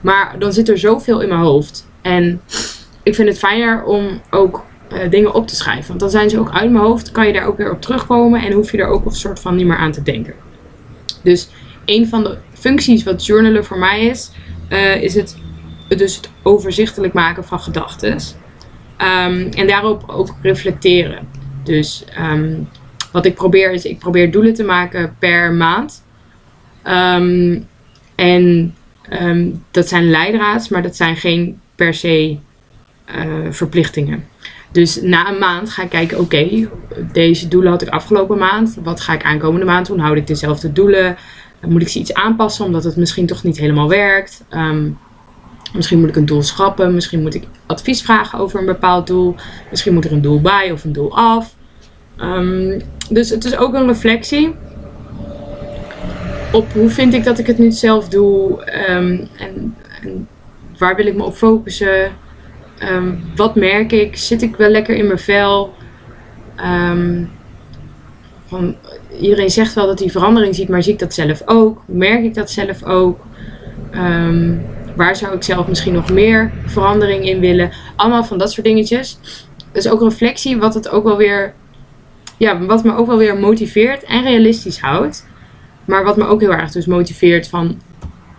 Maar 0.00 0.34
dan 0.38 0.52
zit 0.52 0.68
er 0.68 0.78
zoveel 0.78 1.20
in 1.20 1.28
mijn 1.28 1.40
hoofd. 1.40 1.88
En 2.02 2.40
ik 3.02 3.14
vind 3.14 3.28
het 3.28 3.38
fijner 3.38 3.84
om 3.84 4.20
ook 4.30 4.64
uh, 4.92 5.10
dingen 5.10 5.34
op 5.34 5.46
te 5.46 5.56
schrijven. 5.56 5.88
Want 5.88 6.00
dan 6.00 6.10
zijn 6.10 6.30
ze 6.30 6.38
ook 6.38 6.50
uit 6.50 6.70
mijn 6.70 6.84
hoofd. 6.84 7.10
Kan 7.10 7.26
je 7.26 7.32
daar 7.32 7.46
ook 7.46 7.56
weer 7.56 7.72
op 7.72 7.80
terugkomen. 7.80 8.42
En 8.42 8.52
hoef 8.52 8.70
je 8.72 8.78
er 8.78 8.86
ook 8.86 9.04
een 9.04 9.10
soort 9.10 9.40
van 9.40 9.56
niet 9.56 9.66
meer 9.66 9.76
aan 9.76 9.92
te 9.92 10.02
denken. 10.02 10.34
Dus 11.22 11.48
een 11.84 12.08
van 12.08 12.24
de 12.24 12.38
functies 12.52 13.02
wat 13.02 13.26
journalen 13.26 13.64
voor 13.64 13.78
mij 13.78 14.06
is. 14.06 14.30
Uh, 14.70 15.02
is 15.02 15.14
het, 15.14 15.36
dus 15.88 16.16
het 16.16 16.30
overzichtelijk 16.42 17.12
maken 17.12 17.44
van 17.44 17.60
gedachten. 17.60 18.12
Um, 18.12 19.48
en 19.50 19.66
daarop 19.66 20.04
ook 20.06 20.34
reflecteren. 20.42 21.28
Dus 21.64 22.04
um, 22.18 22.68
wat 23.12 23.26
ik 23.26 23.34
probeer 23.34 23.72
is, 23.72 23.84
ik 23.84 23.98
probeer 23.98 24.30
doelen 24.30 24.54
te 24.54 24.64
maken 24.64 25.16
per 25.18 25.52
maand. 25.52 26.04
Um, 26.88 27.66
en 28.14 28.74
um, 29.22 29.64
dat 29.70 29.88
zijn 29.88 30.10
leidraads, 30.10 30.68
maar 30.68 30.82
dat 30.82 30.96
zijn 30.96 31.16
geen 31.16 31.60
per 31.74 31.94
se 31.94 32.36
uh, 33.16 33.24
verplichtingen. 33.50 34.24
Dus 34.72 35.02
na 35.02 35.28
een 35.28 35.38
maand 35.38 35.70
ga 35.70 35.82
ik 35.82 35.88
kijken, 35.88 36.18
oké, 36.18 36.68
deze 37.12 37.48
doelen 37.48 37.70
had 37.70 37.82
ik 37.82 37.88
afgelopen 37.88 38.38
maand. 38.38 38.78
Wat 38.82 39.00
ga 39.00 39.12
ik 39.12 39.24
aankomende 39.24 39.66
maand 39.66 39.86
doen? 39.86 39.98
Houd 39.98 40.16
ik 40.16 40.26
dezelfde 40.26 40.72
doelen? 40.72 41.16
Moet 41.66 41.82
ik 41.82 41.88
ze 41.88 41.98
iets 41.98 42.14
aanpassen 42.14 42.64
omdat 42.64 42.84
het 42.84 42.96
misschien 42.96 43.26
toch 43.26 43.42
niet 43.42 43.58
helemaal 43.58 43.88
werkt? 43.88 44.44
Um, 44.50 44.98
misschien 45.74 46.00
moet 46.00 46.08
ik 46.08 46.16
een 46.16 46.26
doel 46.26 46.42
schrappen. 46.42 46.94
Misschien 46.94 47.22
moet 47.22 47.34
ik 47.34 47.44
advies 47.66 48.02
vragen 48.02 48.38
over 48.38 48.60
een 48.60 48.66
bepaald 48.66 49.06
doel. 49.06 49.34
Misschien 49.70 49.94
moet 49.94 50.04
er 50.04 50.12
een 50.12 50.22
doel 50.22 50.40
bij 50.40 50.72
of 50.72 50.84
een 50.84 50.92
doel 50.92 51.16
af. 51.16 51.54
Dus 53.10 53.30
het 53.30 53.44
is 53.44 53.56
ook 53.56 53.74
een 53.74 53.86
reflectie 53.86 54.54
op 56.52 56.72
hoe 56.72 56.90
vind 56.90 57.14
ik 57.14 57.24
dat 57.24 57.38
ik 57.38 57.46
het 57.46 57.58
nu 57.58 57.70
zelf 57.70 58.08
doe 58.08 58.50
um, 58.88 59.28
en, 59.36 59.76
en, 60.02 60.28
waar 60.78 60.96
wil 60.96 61.06
ik 61.06 61.14
me 61.14 61.24
op 61.24 61.34
focussen. 61.34 62.12
Um, 62.82 63.24
wat 63.36 63.54
merk 63.54 63.92
ik? 63.92 64.16
Zit 64.16 64.42
ik 64.42 64.56
wel 64.56 64.68
lekker 64.68 64.96
in 64.96 65.06
mijn 65.06 65.18
vel? 65.18 65.74
Um, 66.90 67.30
van, 68.46 68.76
iedereen 69.20 69.50
zegt 69.50 69.74
wel 69.74 69.86
dat 69.86 69.98
hij 69.98 70.10
verandering 70.10 70.54
ziet, 70.54 70.68
maar 70.68 70.82
zie 70.82 70.92
ik 70.92 70.98
dat 70.98 71.14
zelf 71.14 71.42
ook? 71.44 71.82
Merk 71.86 72.24
ik 72.24 72.34
dat 72.34 72.50
zelf 72.50 72.84
ook? 72.84 73.24
waar 74.96 75.16
zou 75.16 75.34
ik 75.34 75.42
zelf 75.42 75.68
misschien 75.68 75.92
nog 75.92 76.10
meer 76.10 76.52
verandering 76.66 77.28
in 77.28 77.40
willen? 77.40 77.70
Allemaal 77.96 78.24
van 78.24 78.38
dat 78.38 78.52
soort 78.52 78.66
dingetjes. 78.66 79.18
Dus 79.72 79.88
ook 79.88 80.02
reflectie, 80.02 80.58
wat 80.58 80.74
het 80.74 80.88
ook 80.88 81.04
wel 81.04 81.16
weer, 81.16 81.54
ja, 82.36 82.64
wat 82.64 82.84
me 82.84 82.96
ook 82.96 83.06
wel 83.06 83.16
weer 83.16 83.36
motiveert 83.36 84.02
en 84.02 84.22
realistisch 84.22 84.80
houdt. 84.80 85.26
Maar 85.86 86.04
wat 86.04 86.16
me 86.16 86.26
ook 86.26 86.40
heel 86.40 86.52
erg 86.52 86.70
dus 86.70 86.86
motiveert 86.86 87.48
van... 87.48 87.80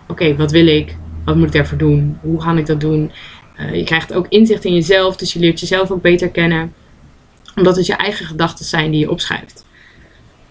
Oké, 0.08 0.36
wat 0.36 0.50
wil 0.50 0.66
ik? 0.66 0.96
Wat 1.24 1.36
moet 1.36 1.46
ik 1.46 1.52
daarvoor 1.52 1.78
doen? 1.78 2.18
Hoe 2.20 2.42
ga 2.42 2.56
ik 2.56 2.66
dat 2.66 2.80
doen? 2.80 3.12
Uh, 3.60 3.74
je 3.74 3.84
krijgt 3.84 4.12
ook 4.12 4.26
inzicht 4.28 4.64
in 4.64 4.74
jezelf. 4.74 5.16
Dus 5.16 5.32
je 5.32 5.40
leert 5.40 5.60
jezelf 5.60 5.90
ook 5.90 6.02
beter 6.02 6.28
kennen. 6.28 6.72
Omdat 7.54 7.76
het 7.76 7.86
je 7.86 7.94
eigen 7.94 8.26
gedachten 8.26 8.64
zijn 8.64 8.90
die 8.90 9.00
je 9.00 9.10
opschrijft. 9.10 9.66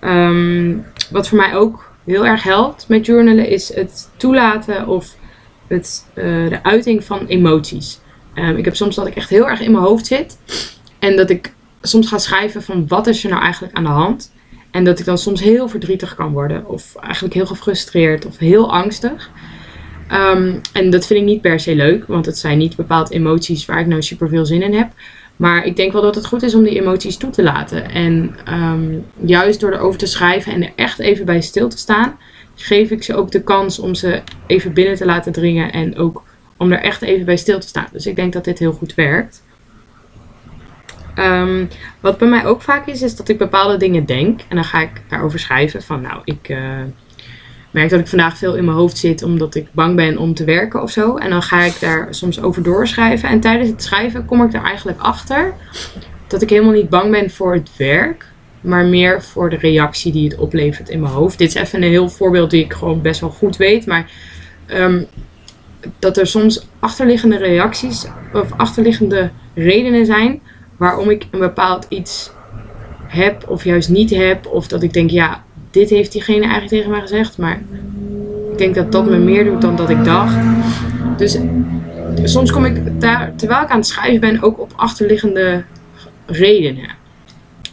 Um, 0.02 0.86
wat 1.12 1.28
voor 1.28 1.38
mij 1.38 1.56
ook 1.56 1.92
heel 2.06 2.26
erg 2.26 2.44
helpt 2.44 2.88
met 2.88 3.06
journalen 3.06 3.50
is 3.50 3.76
het 3.76 4.10
toelaten 4.18 4.88
of 4.88 5.16
het, 5.68 6.06
uh, 6.16 6.24
de 6.50 6.64
uiting 6.64 7.04
van 7.04 7.26
emoties. 7.26 8.00
Um, 8.36 8.58
ik 8.58 8.66
heb 8.66 8.76
soms 8.76 8.96
dat 8.96 9.08
ik 9.08 9.16
echt 9.16 9.30
heel 9.30 9.50
erg 9.50 9.62
in 9.62 9.72
mijn 9.72 9.84
hoofd 9.84 10.06
zit. 10.06 10.38
En 11.00 11.16
dat 11.16 11.30
ik 11.30 11.54
soms 11.82 12.08
ga 12.08 12.18
schrijven 12.18 12.64
van 12.64 12.88
wat 12.88 13.08
is 13.08 13.24
er 13.24 13.30
nou 13.30 13.42
eigenlijk 13.42 13.76
aan 13.76 13.84
de 13.84 13.90
hand. 13.90 14.32
En 14.78 14.84
dat 14.84 15.00
ik 15.00 15.06
dan 15.06 15.18
soms 15.18 15.42
heel 15.42 15.68
verdrietig 15.68 16.16
kan 16.16 16.32
worden. 16.32 16.68
Of 16.68 16.96
eigenlijk 16.96 17.34
heel 17.34 17.46
gefrustreerd 17.46 18.26
of 18.26 18.38
heel 18.38 18.72
angstig. 18.72 19.30
Um, 20.12 20.62
en 20.74 20.90
dat 20.90 21.06
vind 21.06 21.20
ik 21.20 21.26
niet 21.26 21.42
per 21.42 21.60
se 21.60 21.76
leuk. 21.76 22.08
Want 22.08 22.26
het 22.26 22.38
zijn 22.38 22.58
niet 22.58 22.76
bepaald 22.76 23.12
emoties 23.12 23.66
waar 23.66 23.80
ik 23.80 23.88
nou 23.88 24.02
super 24.02 24.30
veel 24.30 24.46
zin 24.46 24.62
in 24.62 24.74
heb. 24.74 24.92
Maar 25.36 25.66
ik 25.66 25.76
denk 25.76 25.92
wel 25.92 26.02
dat 26.02 26.16
het 26.16 26.26
goed 26.26 26.44
is 26.44 26.56
om 26.56 26.64
die 26.64 26.80
emoties 26.80 27.18
toe 27.18 27.30
te 27.30 27.44
laten. 27.44 27.90
En 27.90 28.36
um, 28.50 29.06
juist 29.20 29.60
door 29.60 29.74
erover 29.74 30.00
te 30.00 30.06
schrijven 30.06 30.54
en 30.54 30.64
er 30.64 30.72
echt 30.76 31.00
even 31.00 31.26
bij 31.26 31.42
stil 31.42 31.70
te 31.70 31.78
staan. 31.78 32.18
geef 32.56 32.92
ik 32.92 33.04
ze 33.04 33.16
ook 33.16 33.32
de 33.32 33.44
kans 33.44 33.80
om 33.80 33.96
ze 33.96 34.22
even 34.48 34.74
binnen 34.74 34.96
te 34.96 35.06
laten 35.06 35.32
dringen 35.32 35.72
en 35.72 35.98
ook 35.98 36.24
om 36.58 36.72
er 36.72 36.82
echt 36.82 37.02
even 37.02 37.26
bij 37.26 37.38
stil 37.38 37.60
te 37.60 37.68
staan. 37.68 37.88
Dus 37.92 38.06
ik 38.06 38.16
denk 38.16 38.34
dat 38.34 38.44
dit 38.44 38.60
heel 38.60 38.74
goed 38.74 38.96
werkt. 38.96 39.44
Ehm, 41.18 41.66
wat 42.00 42.18
bij 42.18 42.28
mij 42.28 42.46
ook 42.46 42.62
vaak 42.62 42.88
is, 42.88 43.02
is 43.02 43.16
dat 43.16 43.30
ik 43.30 43.38
bepaalde 43.38 43.78
dingen 43.78 44.06
denk 44.06 44.40
en 44.48 44.56
dan 44.56 44.66
ga 44.66 44.82
ik 44.82 45.02
daarover 45.10 45.40
schrijven 45.40 45.84
van 45.84 46.02
nou, 46.02 46.22
ik 46.24 46.50
uh, 46.50 46.60
merk 47.72 47.90
dat 47.90 48.00
ik 48.00 48.08
vandaag 48.08 48.38
veel 48.38 48.56
in 48.56 48.66
mijn 48.66 48.78
hoofd 48.78 48.98
zit 48.98 49.24
omdat 49.24 49.56
ik 49.56 49.68
bang 49.72 49.96
ben 49.96 50.18
om 50.18 50.34
te 50.34 50.44
werken 50.44 50.82
of 50.82 50.92
zo. 50.92 51.16
En 51.16 51.30
dan 51.30 51.42
ga 51.42 51.62
ik 51.62 51.80
daar 51.80 52.08
soms 52.10 52.42
over 52.42 52.64
doorschrijven 52.64 53.30
en 53.30 53.40
tijdens 53.40 53.70
het 53.70 53.84
schrijven 53.84 54.26
kom 54.26 54.44
ik 54.44 54.54
er 54.54 54.64
eigenlijk 54.64 55.00
achter 55.00 55.54
dat 56.28 56.42
ik 56.42 56.50
helemaal 56.50 56.74
niet 56.74 56.90
bang 56.90 57.12
ben 57.12 57.30
voor 57.30 57.54
het 57.54 57.70
werk, 57.78 58.26
maar 58.62 58.86
meer 58.86 59.24
voor 59.24 59.50
de 59.50 59.58
reactie 59.58 60.12
die 60.12 60.30
het 60.30 60.38
oplevert 60.38 60.90
in 60.90 61.00
mijn 61.00 61.14
hoofd. 61.14 61.38
Dit 61.38 61.48
is 61.48 61.62
even 61.62 61.84
een 61.84 61.90
heel 61.90 62.10
voorbeeld 62.10 62.52
die 62.52 62.64
ik 62.64 62.74
gewoon 62.74 63.02
best 63.02 63.20
wel 63.22 63.30
goed 63.30 63.58
weet, 63.58 63.86
maar 63.86 64.12
um, 64.74 65.06
dat 66.00 66.18
er 66.18 66.28
soms 66.28 66.68
achterliggende 66.80 67.38
reacties 67.38 68.06
of 68.34 68.52
achterliggende 68.58 69.30
redenen 69.54 70.06
zijn 70.06 70.42
waarom 70.78 71.10
ik 71.10 71.28
een 71.32 71.40
bepaald 71.40 71.86
iets 71.90 72.32
heb 73.08 73.50
of 73.50 73.64
juist 73.64 73.90
niet 73.90 74.10
heb. 74.10 74.46
Of 74.46 74.68
dat 74.68 74.84
ik 74.84 74.94
denk, 74.94 75.10
ja, 75.10 75.44
dit 75.72 75.90
heeft 75.90 76.12
diegene 76.12 76.42
eigenlijk 76.42 76.72
tegen 76.72 76.92
mij 76.92 77.02
gezegd, 77.02 77.38
maar 77.38 77.62
ik 78.52 78.58
denk 78.58 78.76
dat 78.76 78.92
dat 78.92 79.06
me 79.06 79.18
meer 79.18 79.44
doet 79.46 79.62
dan 79.62 79.76
dat 79.76 79.90
ik 79.90 80.04
dacht. 80.04 80.36
Dus 81.18 81.38
soms 82.24 82.52
kom 82.52 82.66
ik 82.66 83.02
daar, 83.02 83.36
terwijl 83.36 83.62
ik 83.62 83.70
aan 83.70 83.78
het 83.78 83.88
schrijven 83.88 84.20
ben, 84.20 84.42
ook 84.42 84.60
op 84.60 84.74
achterliggende 84.76 85.64
redenen. 86.26 86.90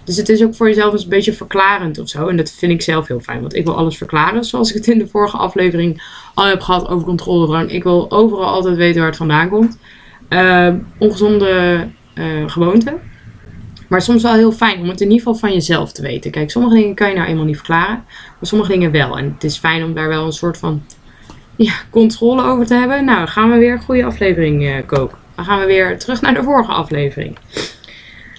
Dus 0.04 0.16
het 0.16 0.28
is 0.28 0.42
ook 0.42 0.54
voor 0.54 0.68
jezelf 0.68 0.92
een 0.92 1.08
beetje 1.08 1.32
verklarend 1.32 1.98
of 1.98 2.08
zo. 2.08 2.28
En 2.28 2.36
dat 2.36 2.50
vind 2.50 2.72
ik 2.72 2.82
zelf 2.82 3.06
heel 3.06 3.20
fijn, 3.20 3.40
want 3.40 3.54
ik 3.54 3.64
wil 3.64 3.76
alles 3.76 3.96
verklaren. 3.96 4.44
Zoals 4.44 4.68
ik 4.68 4.74
het 4.74 4.86
in 4.86 4.98
de 4.98 5.06
vorige 5.06 5.36
aflevering 5.36 6.02
al 6.34 6.46
heb 6.46 6.60
gehad 6.60 6.88
over 6.88 7.06
controledrang. 7.06 7.70
Ik 7.70 7.82
wil 7.82 8.10
overal 8.10 8.46
altijd 8.46 8.76
weten 8.76 8.98
waar 8.98 9.08
het 9.08 9.16
vandaan 9.16 9.48
komt. 9.48 9.78
Uh, 10.28 10.74
ongezonde 10.98 11.86
uh, 12.14 12.48
gewoonten. 12.48 13.00
Maar 13.88 14.02
soms 14.02 14.22
wel 14.22 14.34
heel 14.34 14.52
fijn 14.52 14.80
om 14.80 14.88
het 14.88 15.00
in 15.00 15.10
ieder 15.10 15.18
geval 15.18 15.34
van 15.34 15.52
jezelf 15.52 15.92
te 15.92 16.02
weten. 16.02 16.30
Kijk, 16.30 16.50
sommige 16.50 16.74
dingen 16.74 16.94
kan 16.94 17.08
je 17.08 17.14
nou 17.14 17.28
eenmaal 17.28 17.44
niet 17.44 17.56
verklaren. 17.56 18.04
Maar 18.06 18.36
sommige 18.40 18.72
dingen 18.72 18.90
wel. 18.90 19.18
En 19.18 19.32
het 19.34 19.44
is 19.44 19.58
fijn 19.58 19.84
om 19.84 19.94
daar 19.94 20.08
wel 20.08 20.24
een 20.26 20.32
soort 20.32 20.58
van 20.58 20.82
ja, 21.56 21.72
controle 21.90 22.42
over 22.42 22.66
te 22.66 22.74
hebben. 22.74 23.04
Nou, 23.04 23.26
gaan 23.26 23.50
we 23.50 23.58
weer 23.58 23.72
een 23.72 23.82
goede 23.82 24.04
aflevering 24.04 24.62
uh, 24.62 24.74
koken. 24.86 25.18
Dan 25.34 25.44
gaan 25.44 25.60
we 25.60 25.66
weer 25.66 25.98
terug 25.98 26.20
naar 26.20 26.34
de 26.34 26.42
vorige 26.42 26.72
aflevering. 26.72 27.38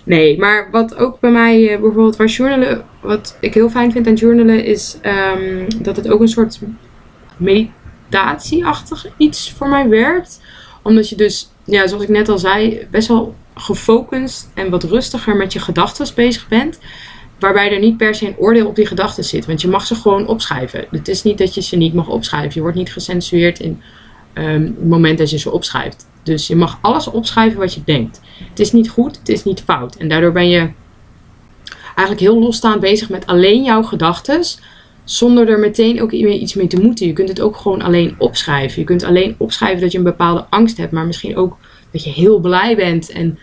Nee, 0.03 0.39
maar 0.39 0.67
wat 0.72 0.96
ook 0.96 1.20
bij 1.20 1.32
mij 1.32 1.62
uh, 1.62 1.67
bijvoorbeeld 1.70 2.15
waar 2.15 2.27
journalen, 2.27 2.86
wat 3.01 3.38
ik 3.39 3.53
heel 3.53 3.70
fijn 3.70 3.91
vind 3.91 4.08
aan 4.08 4.13
journalen, 4.13 4.63
is 4.65 4.98
um, 5.03 5.67
dat 5.84 5.96
het 5.96 6.10
ook 6.10 6.22
een 6.22 6.27
soort 6.27 6.60
meditatieachtig 7.38 9.08
iets 9.17 9.51
voor 9.51 9.70
mij 9.70 9.89
werkt. 9.89 10.41
Omdat 10.82 11.10
je 11.10 11.15
dus, 11.15 11.51
ja, 11.63 11.88
zoals 11.88 12.03
ik 12.03 12.10
net 12.10 12.29
al 12.29 12.38
zei, 12.38 12.88
best 12.91 13.08
wel 13.08 13.36
gefocust 13.55 14.50
en 14.53 14.69
wat 14.69 14.83
rustiger 14.83 15.35
met 15.35 15.53
je 15.53 15.59
gedachten 15.59 16.07
bezig 16.15 16.47
bent. 16.47 16.79
Waarbij 17.39 17.71
er 17.71 17.79
niet 17.79 17.97
per 17.97 18.15
se 18.15 18.27
een 18.27 18.38
oordeel 18.38 18.67
op 18.67 18.75
die 18.75 18.85
gedachten 18.85 19.24
zit. 19.24 19.45
Want 19.45 19.62
je 19.62 19.67
mag 19.67 19.85
ze 19.85 19.95
gewoon 19.95 20.27
opschrijven. 20.27 20.85
Het 20.91 21.07
is 21.07 21.24
niet 21.24 21.38
dat 21.38 21.53
je 21.53 21.62
ze 21.62 21.75
niet 21.75 21.93
mag 21.93 22.07
opschrijven. 22.07 22.51
Je 22.53 22.62
wordt 22.62 22.77
niet 22.77 22.91
gecensureerd 22.91 23.59
in 23.59 23.81
um, 24.33 24.63
het 24.63 24.88
moment 24.88 25.17
dat 25.17 25.29
je 25.29 25.38
ze 25.38 25.51
opschrijft. 25.51 26.07
Dus 26.24 26.47
je 26.47 26.55
mag 26.55 26.77
alles 26.81 27.07
opschrijven 27.07 27.59
wat 27.59 27.74
je 27.74 27.81
denkt. 27.85 28.21
Het 28.50 28.59
is 28.59 28.71
niet 28.71 28.89
goed, 28.89 29.17
het 29.17 29.29
is 29.29 29.43
niet 29.43 29.62
fout. 29.62 29.95
En 29.95 30.07
daardoor 30.07 30.31
ben 30.31 30.50
je 30.50 30.69
eigenlijk 31.85 32.19
heel 32.19 32.39
losstaand 32.39 32.79
bezig 32.79 33.09
met 33.09 33.25
alleen 33.25 33.63
jouw 33.63 33.83
gedachten. 33.83 34.43
Zonder 35.03 35.50
er 35.50 35.59
meteen 35.59 36.01
ook 36.01 36.12
iets 36.12 36.53
mee 36.53 36.67
te 36.67 36.81
moeten. 36.81 37.07
Je 37.07 37.13
kunt 37.13 37.29
het 37.29 37.41
ook 37.41 37.55
gewoon 37.55 37.81
alleen 37.81 38.15
opschrijven. 38.17 38.79
Je 38.79 38.85
kunt 38.85 39.03
alleen 39.03 39.35
opschrijven 39.38 39.81
dat 39.81 39.91
je 39.91 39.97
een 39.97 40.03
bepaalde 40.03 40.45
angst 40.50 40.77
hebt. 40.77 40.91
Maar 40.91 41.05
misschien 41.05 41.38
ook 41.38 41.57
dat 41.96 42.04
je 42.04 42.22
heel 42.22 42.40
blij 42.40 42.75
bent. 42.75 43.10
En 43.10 43.40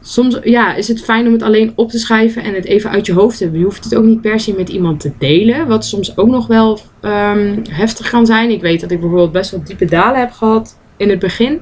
soms 0.00 0.38
ja, 0.42 0.74
is 0.74 0.88
het 0.88 1.04
fijn 1.04 1.26
om 1.26 1.32
het 1.32 1.42
alleen 1.42 1.72
op 1.74 1.90
te 1.90 1.98
schrijven 1.98 2.42
en 2.42 2.54
het 2.54 2.64
even 2.64 2.90
uit 2.90 3.06
je 3.06 3.12
hoofd 3.12 3.36
te 3.36 3.42
hebben. 3.42 3.60
Je 3.60 3.66
hoeft 3.66 3.84
het 3.84 3.94
ook 3.94 4.04
niet 4.04 4.20
per 4.20 4.40
se 4.40 4.54
met 4.54 4.68
iemand 4.68 5.00
te 5.00 5.12
delen. 5.18 5.66
Wat 5.66 5.84
soms 5.84 6.16
ook 6.16 6.28
nog 6.28 6.46
wel 6.46 6.80
um, 7.02 7.62
heftig 7.70 8.10
kan 8.10 8.26
zijn. 8.26 8.50
Ik 8.50 8.60
weet 8.60 8.80
dat 8.80 8.90
ik 8.90 9.00
bijvoorbeeld 9.00 9.32
best 9.32 9.50
wel 9.50 9.64
diepe 9.64 9.84
dalen 9.84 10.20
heb 10.20 10.30
gehad 10.30 10.78
in 10.96 11.10
het 11.10 11.18
begin. 11.18 11.60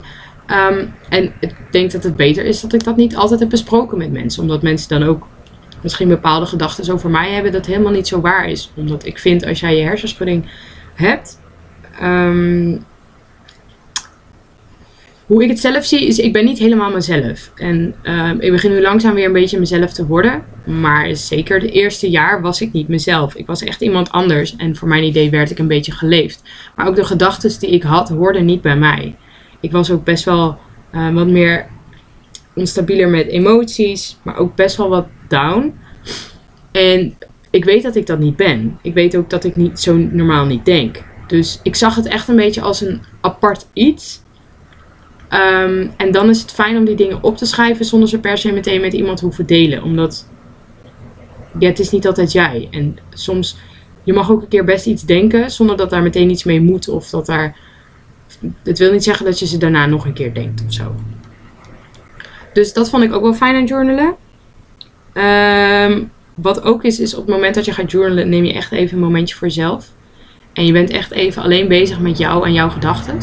Um, 0.70 0.94
en 1.08 1.32
ik 1.40 1.54
denk 1.70 1.90
dat 1.90 2.02
het 2.02 2.16
beter 2.16 2.44
is 2.44 2.60
dat 2.60 2.72
ik 2.72 2.84
dat 2.84 2.96
niet 2.96 3.16
altijd 3.16 3.40
heb 3.40 3.50
besproken 3.50 3.98
met 3.98 4.12
mensen. 4.12 4.42
Omdat 4.42 4.62
mensen 4.62 4.88
dan 4.88 5.08
ook 5.08 5.26
misschien 5.82 6.08
bepaalde 6.08 6.46
gedachten 6.46 6.92
over 6.92 7.10
mij 7.10 7.30
hebben 7.30 7.52
dat 7.52 7.66
helemaal 7.66 7.92
niet 7.92 8.08
zo 8.08 8.20
waar 8.20 8.48
is. 8.48 8.72
Omdat 8.76 9.06
ik 9.06 9.18
vind 9.18 9.46
als 9.46 9.60
jij 9.60 9.76
je 9.76 9.82
hersenschudding 9.82 10.44
hebt. 10.94 11.40
Um, 12.02 12.84
hoe 15.30 15.42
ik 15.42 15.48
het 15.48 15.60
zelf 15.60 15.84
zie, 15.84 16.06
is 16.06 16.18
ik 16.18 16.32
ben 16.32 16.44
niet 16.44 16.58
helemaal 16.58 16.90
mezelf. 16.90 17.52
En 17.54 17.94
uh, 18.02 18.30
ik 18.38 18.50
begin 18.50 18.70
nu 18.70 18.80
langzaam 18.80 19.14
weer 19.14 19.26
een 19.26 19.32
beetje 19.32 19.58
mezelf 19.58 19.92
te 19.92 20.06
worden. 20.06 20.44
Maar 20.64 21.16
zeker 21.16 21.60
de 21.60 21.70
eerste 21.70 22.10
jaar 22.10 22.40
was 22.40 22.60
ik 22.60 22.72
niet 22.72 22.88
mezelf. 22.88 23.34
Ik 23.34 23.46
was 23.46 23.62
echt 23.62 23.80
iemand 23.80 24.10
anders. 24.10 24.56
En 24.56 24.76
voor 24.76 24.88
mijn 24.88 25.04
idee 25.04 25.30
werd 25.30 25.50
ik 25.50 25.58
een 25.58 25.68
beetje 25.68 25.92
geleefd. 25.92 26.42
Maar 26.76 26.86
ook 26.86 26.94
de 26.94 27.04
gedachten 27.04 27.60
die 27.60 27.70
ik 27.70 27.82
had, 27.82 28.08
hoorden 28.08 28.44
niet 28.44 28.60
bij 28.60 28.76
mij. 28.76 29.14
Ik 29.60 29.72
was 29.72 29.90
ook 29.90 30.04
best 30.04 30.24
wel 30.24 30.58
uh, 30.94 31.14
wat 31.14 31.28
meeronstabieler 32.54 33.08
met 33.08 33.26
emoties. 33.26 34.16
Maar 34.22 34.36
ook 34.36 34.54
best 34.54 34.76
wel 34.76 34.88
wat 34.88 35.06
down. 35.28 35.74
En 36.72 37.14
ik 37.50 37.64
weet 37.64 37.82
dat 37.82 37.96
ik 37.96 38.06
dat 38.06 38.18
niet 38.18 38.36
ben. 38.36 38.78
Ik 38.82 38.94
weet 38.94 39.16
ook 39.16 39.30
dat 39.30 39.44
ik 39.44 39.56
niet 39.56 39.80
zo 39.80 39.96
normaal 39.96 40.46
niet 40.46 40.64
denk. 40.64 41.02
Dus 41.26 41.60
ik 41.62 41.74
zag 41.74 41.94
het 41.94 42.06
echt 42.06 42.28
een 42.28 42.36
beetje 42.36 42.60
als 42.60 42.80
een 42.80 43.00
apart 43.20 43.66
iets 43.72 44.22
Um, 45.32 45.92
en 45.96 46.12
dan 46.12 46.28
is 46.28 46.40
het 46.40 46.52
fijn 46.52 46.76
om 46.76 46.84
die 46.84 46.94
dingen 46.94 47.22
op 47.22 47.36
te 47.36 47.46
schrijven 47.46 47.84
zonder 47.84 48.08
ze 48.08 48.18
per 48.18 48.38
se 48.38 48.52
meteen 48.52 48.80
met 48.80 48.92
iemand 48.92 49.20
hoeven 49.20 49.46
delen. 49.46 49.82
Omdat 49.82 50.28
ja, 51.58 51.68
het 51.68 51.78
is 51.78 51.90
niet 51.90 52.06
altijd 52.06 52.32
jij. 52.32 52.68
En 52.70 52.98
soms, 53.10 53.56
je 54.04 54.12
mag 54.12 54.30
ook 54.30 54.42
een 54.42 54.48
keer 54.48 54.64
best 54.64 54.86
iets 54.86 55.02
denken 55.02 55.50
zonder 55.50 55.76
dat 55.76 55.90
daar 55.90 56.02
meteen 56.02 56.30
iets 56.30 56.44
mee 56.44 56.60
moet. 56.60 56.88
Of 56.88 57.10
dat 57.10 57.26
daar, 57.26 57.56
het 58.62 58.78
wil 58.78 58.92
niet 58.92 59.04
zeggen 59.04 59.24
dat 59.24 59.38
je 59.38 59.46
ze 59.46 59.58
daarna 59.58 59.86
nog 59.86 60.04
een 60.04 60.12
keer 60.12 60.34
denkt 60.34 60.64
of 60.66 60.72
zo. 60.72 60.94
Dus 62.52 62.72
dat 62.72 62.90
vond 62.90 63.02
ik 63.02 63.12
ook 63.12 63.22
wel 63.22 63.34
fijn 63.34 63.54
aan 63.54 63.64
journalen. 63.64 64.14
Um, 65.14 66.10
wat 66.34 66.62
ook 66.62 66.84
is, 66.84 67.00
is 67.00 67.14
op 67.14 67.26
het 67.26 67.34
moment 67.34 67.54
dat 67.54 67.64
je 67.64 67.72
gaat 67.72 67.90
journalen, 67.90 68.28
neem 68.28 68.44
je 68.44 68.52
echt 68.52 68.72
even 68.72 68.96
een 68.96 69.04
momentje 69.04 69.36
voor 69.36 69.46
jezelf. 69.46 69.92
En 70.52 70.66
je 70.66 70.72
bent 70.72 70.90
echt 70.90 71.10
even 71.10 71.42
alleen 71.42 71.68
bezig 71.68 72.00
met 72.00 72.18
jou 72.18 72.46
en 72.46 72.52
jouw 72.52 72.68
gedachten. 72.68 73.18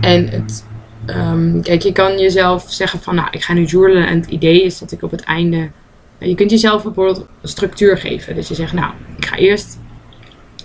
En 0.00 0.28
het, 0.28 0.66
Um, 1.06 1.62
kijk, 1.62 1.82
je 1.82 1.92
kan 1.92 2.18
jezelf 2.18 2.64
zeggen 2.68 3.00
van, 3.00 3.14
nou, 3.14 3.28
ik 3.30 3.42
ga 3.42 3.52
nu 3.52 3.64
journalen 3.64 4.06
en 4.06 4.20
het 4.20 4.30
idee 4.30 4.62
is 4.62 4.78
dat 4.78 4.92
ik 4.92 5.02
op 5.02 5.10
het 5.10 5.22
einde... 5.22 5.70
Je 6.18 6.34
kunt 6.34 6.50
jezelf 6.50 6.82
bijvoorbeeld 6.82 7.26
structuur 7.42 7.98
geven. 7.98 8.34
Dat 8.34 8.48
je 8.48 8.54
zegt, 8.54 8.72
nou, 8.72 8.92
ik 9.16 9.26
ga 9.26 9.36
eerst 9.36 9.78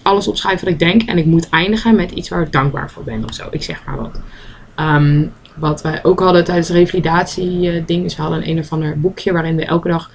alles 0.02 0.28
opschrijven 0.28 0.64
wat 0.64 0.74
ik 0.74 0.80
denk 0.80 1.02
en 1.02 1.18
ik 1.18 1.26
moet 1.26 1.50
eindigen 1.50 1.96
met 1.96 2.12
iets 2.12 2.30
waar 2.30 2.42
ik 2.42 2.52
dankbaar 2.52 2.92
voor 2.92 3.04
ben 3.04 3.24
of 3.24 3.34
zo. 3.34 3.48
Ik 3.52 3.64
zeg 3.64 3.86
maar 3.86 3.98
wat. 3.98 4.22
Um, 4.80 5.32
wat 5.56 5.82
wij 5.82 6.04
ook 6.04 6.20
hadden 6.20 6.44
tijdens 6.44 6.68
de 6.68 6.74
revalidatie 6.74 7.86
dingen. 7.86 8.04
Dus 8.04 8.16
we 8.16 8.22
hadden 8.22 8.42
een, 8.42 8.50
een 8.50 8.60
of 8.60 8.72
ander 8.72 9.00
boekje 9.00 9.32
waarin 9.32 9.56
we 9.56 9.66
elke 9.66 9.88
dag 9.88 10.12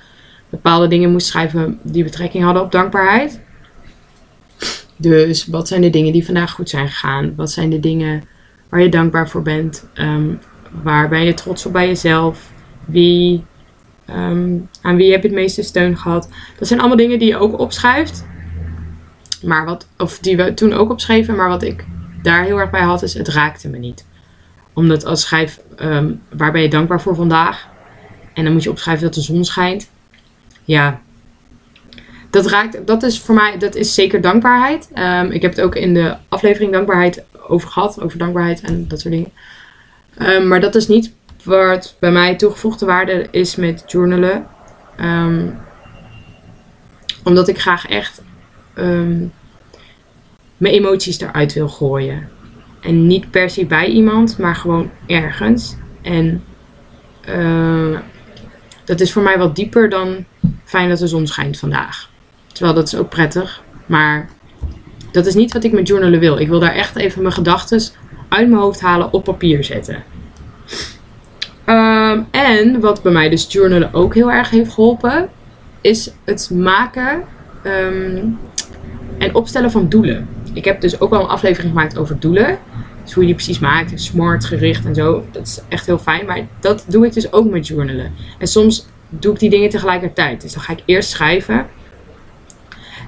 bepaalde 0.51 0.89
dingen 0.89 1.11
moesten 1.11 1.33
schrijven 1.33 1.79
die 1.83 2.05
betrekking 2.05 2.45
hadden 2.45 2.63
op 2.63 2.73
dankbaarheid. 2.73 3.41
Dus 4.97 5.47
wat 5.47 5.69
zijn 5.69 5.81
de 5.81 5.91
dingen 5.91 6.13
die 6.13 6.25
vandaag 6.25 6.51
goed 6.51 6.69
zijn 6.69 6.89
gegaan? 6.89 7.35
Wat 7.37 7.51
zijn 7.51 7.71
de 7.71 7.81
dingen 7.81 8.23
waar 8.75 8.83
je 8.83 8.89
dankbaar 8.89 9.29
voor 9.29 9.43
bent. 9.43 9.87
Um, 9.95 10.39
waar 10.83 11.09
ben 11.09 11.25
je 11.25 11.35
trots 11.35 11.67
op 11.67 11.73
bij 11.73 11.87
jezelf? 11.87 12.51
Wie, 12.85 13.45
um, 14.11 14.69
aan 14.81 14.97
wie 14.97 15.13
heb 15.13 15.23
je 15.23 15.29
het 15.29 15.37
meeste 15.37 15.63
steun 15.63 15.97
gehad? 15.97 16.29
Dat 16.59 16.69
zijn 16.69 16.81
allemaal 16.81 16.97
dingen 16.97 17.19
die 17.19 17.29
je 17.29 17.37
ook 17.37 17.59
opschrijft. 17.59 18.27
Maar 19.43 19.65
wat, 19.65 19.89
of 19.99 20.19
die 20.19 20.37
we 20.37 20.55
toen 20.55 20.73
ook 20.73 20.91
opschreven, 20.91 21.37
maar 21.37 21.49
wat 21.49 21.63
ik 21.63 21.85
daar 22.23 22.45
heel 22.45 22.59
erg 22.59 22.71
bij 22.71 22.83
had, 22.83 23.03
is 23.03 23.15
het 23.15 23.29
raakte 23.29 23.69
me 23.69 23.79
niet. 23.79 24.07
Omdat 24.73 25.05
als 25.05 25.21
schrijf, 25.21 25.61
um, 25.81 26.23
waar 26.37 26.53
ben 26.53 26.63
je 26.63 26.69
dankbaar 26.69 27.01
voor 27.01 27.15
vandaag? 27.15 27.69
En 28.33 28.45
dan 28.45 28.53
moet 28.53 28.63
je 28.63 28.71
opschrijven 28.71 29.05
dat 29.05 29.15
de 29.15 29.21
zon 29.21 29.45
schijnt. 29.45 29.91
Ja, 30.65 31.01
dat 32.31 32.47
raakt, 32.47 32.87
dat 32.87 33.03
is 33.03 33.21
voor 33.21 33.35
mij, 33.35 33.59
dat 33.59 33.75
is 33.75 33.95
zeker 33.95 34.21
dankbaarheid. 34.21 34.89
Ik 35.31 35.43
heb 35.43 35.51
het 35.51 35.61
ook 35.61 35.75
in 35.75 35.95
de 35.95 36.17
aflevering 36.29 36.73
dankbaarheid 36.73 37.25
over 37.49 37.69
gehad, 37.69 38.01
over 38.01 38.19
dankbaarheid 38.19 38.61
en 38.61 38.89
dat 38.89 39.01
soort 39.01 39.15
dingen. 39.15 39.33
Um, 40.19 40.49
maar 40.49 40.61
dat 40.61 40.75
is 40.75 40.89
niet 40.89 41.13
wat 41.45 41.97
bij 41.99 42.13
mij 42.13 42.37
toegevoegde 42.37 42.87
waarde 42.87 43.29
is 43.31 43.57
met 43.57 43.85
journalen. 43.87 44.47
Um, 45.01 45.59
omdat 47.25 47.49
ik 47.49 47.61
graag 47.61 47.87
echt 47.87 48.23
um, 48.75 49.33
mijn 50.57 50.75
emoties 50.75 51.21
eruit 51.21 51.53
wil 51.53 51.69
gooien. 51.69 52.29
En 52.81 53.07
niet 53.07 53.31
per 53.31 53.51
se 53.51 53.67
bij 53.67 53.87
iemand, 53.87 54.39
maar 54.39 54.57
gewoon 54.57 54.91
ergens. 55.07 55.77
En 56.03 56.45
uh, 57.29 57.99
dat 58.85 59.01
is 59.01 59.13
voor 59.13 59.23
mij 59.23 59.39
wat 59.39 59.57
dieper 59.57 59.89
dan 59.89 60.25
fijn 60.65 60.89
dat 60.89 60.99
de 60.99 61.07
zon 61.07 61.27
schijnt 61.27 61.59
vandaag. 61.59 62.11
Terwijl 62.53 62.75
dat 62.75 62.87
is 62.87 62.97
ook 62.97 63.09
prettig. 63.09 63.63
Maar 63.87 64.29
dat 65.15 65.27
is 65.27 65.35
niet 65.35 65.53
wat 65.53 65.65
ik 65.65 65.73
met 65.73 65.89
journalen 65.89 66.21
wil. 66.21 66.39
Ik 66.39 66.49
wil 66.49 66.61
daar 66.61 66.75
echt 66.75 66.97
even 66.97 67.23
mijn 67.23 67.35
gedachten 67.35 67.83
uit 68.29 68.49
mijn 68.49 68.61
hoofd 68.61 68.81
halen, 68.81 69.13
op 69.13 69.25
papier 69.25 69.65
zetten. 69.65 70.03
Ehm, 71.65 72.21
en 72.31 72.81
wat 72.81 73.03
bij 73.03 73.13
mij 73.13 73.29
dus 73.29 73.47
journalen 73.49 73.95
ook 73.95 74.15
heel 74.15 74.31
erg 74.31 74.51
heeft 74.51 74.73
geholpen, 74.73 75.29
is 75.81 76.11
het 76.25 76.51
maken 76.51 77.23
ehm, 77.63 78.25
en 79.19 79.35
opstellen 79.35 79.71
van 79.71 79.89
doelen. 79.89 80.29
Ik 80.53 80.65
heb 80.65 80.81
dus 80.81 81.01
ook 81.01 81.11
wel 81.11 81.21
een 81.21 81.29
aflevering 81.29 81.73
gemaakt 81.73 81.99
over 81.99 82.19
doelen. 82.19 82.59
Dus 83.03 83.13
hoe 83.13 83.23
je 83.23 83.29
die 83.29 83.37
precies 83.37 83.59
maakt, 83.59 84.01
smart, 84.01 84.45
gericht 84.45 84.85
en 84.85 84.95
zo. 84.95 85.25
Dat 85.31 85.47
is 85.47 85.61
echt 85.69 85.87
heel 85.87 85.99
fijn. 85.99 86.27
Maar 86.27 86.47
dat 86.61 86.85
doe 86.89 87.07
ik 87.07 87.13
dus 87.13 87.33
ook 87.33 87.51
met 87.51 87.67
journalen. 87.67 88.13
En 88.39 88.47
soms 88.47 88.87
doe 89.09 89.33
ik 89.33 89.39
die 89.39 89.51
dingen 89.51 89.71
tegelijkertijd. 89.71 90.41
Dus 90.41 90.53
dan 90.53 90.63
ga 90.63 90.73
ik 90.73 90.83
eerst 90.85 91.11
schrijven. 91.11 91.67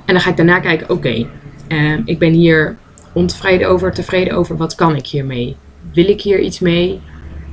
En 0.05 0.15
dan 0.15 0.21
ga 0.21 0.31
ik 0.31 0.37
daarna 0.37 0.61
kijken, 0.61 0.91
oké, 0.91 1.27
ehm, 1.69 2.03
ik 2.05 2.19
ben 2.19 2.33
hier 2.33 2.77
ontevreden 3.13 3.69
over, 3.69 3.93
tevreden 3.93 4.35
over. 4.35 4.57
Wat 4.57 4.75
kan 4.75 4.97
ik 4.97 5.07
hiermee? 5.07 5.57
Wil 5.93 6.09
ik 6.09 6.21
hier 6.21 6.41
iets 6.41 6.59
mee? 6.59 7.01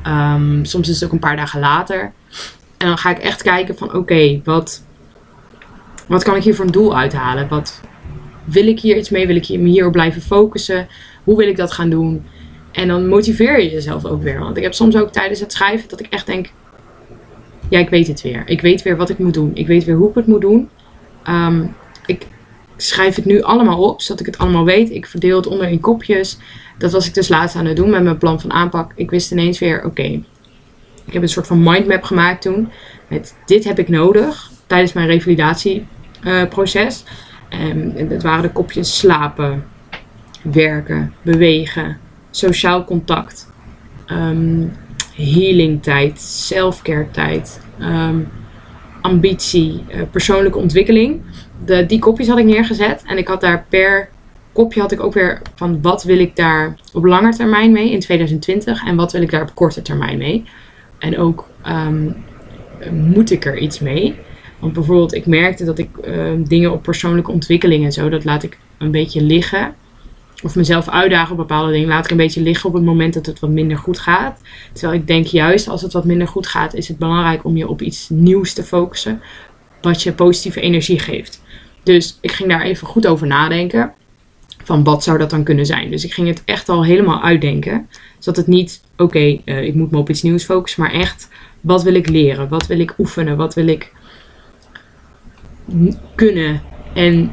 Ehm, 0.03 0.63
soms 0.63 0.89
is 0.89 0.95
het 0.95 1.05
ook 1.05 1.11
een 1.11 1.19
paar 1.19 1.35
dagen 1.35 1.59
later. 1.59 2.11
En 2.77 2.87
dan 2.87 2.97
ga 2.97 3.09
ik 3.09 3.17
echt 3.17 3.41
kijken 3.41 3.77
van 3.77 3.93
oké, 3.93 4.41
wat, 4.43 4.83
wat 6.07 6.23
kan 6.23 6.35
ik 6.35 6.43
hier 6.43 6.55
voor 6.55 6.65
een 6.65 6.71
doel 6.71 6.97
uithalen? 6.97 7.47
Wat 7.47 7.81
wil 8.43 8.67
ik 8.67 8.79
hier 8.79 8.97
iets 8.97 9.09
mee? 9.09 9.27
Wil 9.27 9.35
ik 9.35 9.49
me 9.49 9.69
hierop 9.69 9.91
blijven 9.91 10.21
focussen? 10.21 10.87
Hoe 11.23 11.37
wil 11.37 11.47
ik 11.47 11.57
dat 11.57 11.71
gaan 11.71 11.89
doen? 11.89 12.25
En 12.71 12.87
dan 12.87 13.07
motiveer 13.07 13.61
je 13.61 13.69
jezelf 13.69 14.05
ook 14.05 14.23
weer. 14.23 14.39
Want 14.39 14.57
ik 14.57 14.63
heb 14.63 14.73
soms 14.73 14.95
ook 14.95 15.11
tijdens 15.11 15.39
het 15.39 15.53
schrijven 15.53 15.89
dat 15.89 15.99
ik 15.99 16.07
echt 16.09 16.25
denk: 16.25 16.51
ja, 17.69 17.79
ik 17.79 17.89
weet 17.89 18.07
het 18.07 18.21
weer. 18.21 18.43
Ik 18.45 18.61
weet 18.61 18.81
weer 18.81 18.97
wat 18.97 19.09
ik 19.09 19.17
moet 19.17 19.33
doen. 19.33 19.51
Ik 19.53 19.67
weet 19.67 19.83
weer 19.83 19.95
hoe 19.95 20.09
ik 20.09 20.15
het 20.15 20.27
moet 20.27 20.41
doen. 20.41 20.69
Ehm, 21.23 21.65
schrijf 22.77 23.15
het 23.15 23.25
nu 23.25 23.41
allemaal 23.41 23.89
op, 23.89 24.01
zodat 24.01 24.19
ik 24.19 24.25
het 24.25 24.37
allemaal 24.37 24.65
weet. 24.65 24.91
Ik 24.91 25.05
verdeel 25.05 25.35
het 25.35 25.47
onder 25.47 25.69
in 25.69 25.79
kopjes. 25.79 26.37
Dat 26.77 26.91
was 26.91 27.07
ik 27.07 27.13
dus 27.13 27.27
laatst 27.27 27.55
aan 27.55 27.65
het 27.65 27.75
doen 27.75 27.89
met 27.89 28.03
mijn 28.03 28.17
plan 28.17 28.41
van 28.41 28.51
aanpak. 28.51 28.91
Ik 28.95 29.09
wist 29.09 29.31
ineens 29.31 29.59
weer: 29.59 29.85
oké, 29.85 30.21
ik 31.05 31.13
heb 31.13 31.21
een 31.21 31.29
soort 31.29 31.47
van 31.47 31.63
mindmap 31.63 32.03
gemaakt 32.03 32.41
toen. 32.41 32.69
Met 33.07 33.35
dit 33.45 33.63
heb 33.63 33.79
ik 33.79 33.89
nodig 33.89 34.51
tijdens 34.67 34.93
mijn 34.93 35.07
revalidatieproces. 35.07 37.03
Uh, 37.49 37.59
en 37.59 38.07
dat 38.07 38.23
waren 38.23 38.41
de 38.41 38.51
kopjes 38.51 38.97
slapen, 38.97 39.65
werken, 40.41 41.13
bewegen, 41.21 41.97
sociaal 42.31 42.83
contact, 42.85 43.51
um, 44.07 44.71
healing 45.15 45.83
tijd, 45.83 46.21
selfcare 46.21 47.11
tijd, 47.11 47.61
ehm, 47.79 48.19
ambitie, 49.03 49.83
uh, 49.89 50.01
persoonlijke 50.11 50.57
ontwikkeling. 50.57 51.21
De, 51.65 51.85
die 51.85 51.99
kopjes 51.99 52.27
had 52.27 52.37
ik 52.37 52.45
neergezet 52.45 53.03
en 53.07 53.17
ik 53.17 53.27
had 53.27 53.41
daar 53.41 53.65
per 53.69 54.09
kopje 54.51 54.81
had 54.81 54.91
ik 54.91 55.03
ook 55.03 55.13
weer 55.13 55.41
van 55.55 55.81
wat 55.81 56.03
wil 56.03 56.19
ik 56.19 56.35
daar 56.35 56.75
op 56.93 57.05
lange 57.05 57.35
termijn 57.35 57.71
mee 57.71 57.91
in 57.91 57.99
2020 57.99 58.85
en 58.85 58.95
wat 58.95 59.11
wil 59.11 59.21
ik 59.21 59.31
daar 59.31 59.41
op 59.41 59.55
korte 59.55 59.81
termijn 59.81 60.17
mee. 60.17 60.43
En 60.99 61.17
ook 61.17 61.47
um, 61.67 62.15
moet 62.91 63.31
ik 63.31 63.45
er 63.45 63.57
iets 63.57 63.79
mee? 63.79 64.15
Want 64.59 64.73
bijvoorbeeld, 64.73 65.13
ik 65.13 65.25
merkte 65.25 65.65
dat 65.65 65.79
ik 65.79 65.89
uh, 66.07 66.31
dingen 66.37 66.71
op 66.71 66.83
persoonlijke 66.83 67.31
ontwikkeling 67.31 67.85
en 67.85 67.91
zo, 67.91 68.09
dat 68.09 68.23
laat 68.23 68.43
ik 68.43 68.57
een 68.77 68.91
beetje 68.91 69.21
liggen. 69.21 69.75
Of 70.43 70.55
mezelf 70.55 70.89
uitdagen 70.89 71.31
op 71.31 71.37
bepaalde 71.37 71.71
dingen, 71.71 71.87
laat 71.87 72.05
ik 72.05 72.11
een 72.11 72.17
beetje 72.17 72.41
liggen 72.41 72.69
op 72.69 72.75
het 72.75 72.83
moment 72.83 73.13
dat 73.13 73.25
het 73.25 73.39
wat 73.39 73.49
minder 73.49 73.77
goed 73.77 73.99
gaat. 73.99 74.41
Terwijl 74.73 74.99
ik 74.99 75.07
denk, 75.07 75.25
juist 75.25 75.67
als 75.67 75.81
het 75.81 75.93
wat 75.93 76.05
minder 76.05 76.27
goed 76.27 76.47
gaat, 76.47 76.73
is 76.73 76.87
het 76.87 76.97
belangrijk 76.97 77.45
om 77.45 77.57
je 77.57 77.67
op 77.67 77.81
iets 77.81 78.09
nieuws 78.09 78.53
te 78.53 78.63
focussen. 78.63 79.21
Wat 79.81 80.03
je 80.03 80.13
positieve 80.13 80.61
energie 80.61 80.99
geeft. 80.99 81.41
Dus 81.83 82.17
ik 82.21 82.31
ging 82.31 82.49
daar 82.49 82.61
even 82.61 82.87
goed 82.87 83.07
over 83.07 83.27
nadenken. 83.27 83.93
Van 84.63 84.83
wat 84.83 85.03
zou 85.03 85.17
dat 85.17 85.29
dan 85.29 85.43
kunnen 85.43 85.65
zijn? 85.65 85.89
Dus 85.89 86.05
ik 86.05 86.13
ging 86.13 86.27
het 86.27 86.41
echt 86.45 86.69
al 86.69 86.85
helemaal 86.85 87.21
uitdenken. 87.21 87.89
Zodat 88.19 88.37
het 88.37 88.47
niet, 88.47 88.81
oké, 88.97 89.39
uh, 89.45 89.63
ik 89.63 89.73
moet 89.73 89.91
me 89.91 89.97
op 89.97 90.09
iets 90.09 90.21
nieuws 90.21 90.43
focussen. 90.43 90.81
Maar 90.81 90.91
echt, 90.91 91.29
wat 91.61 91.83
wil 91.83 91.93
ik 91.93 92.09
leren? 92.09 92.49
Wat 92.49 92.67
wil 92.67 92.79
ik 92.79 92.93
oefenen? 92.97 93.37
Wat 93.37 93.53
wil 93.53 93.67
ik 93.67 93.91
kunnen. 96.15 96.61
En 96.93 97.31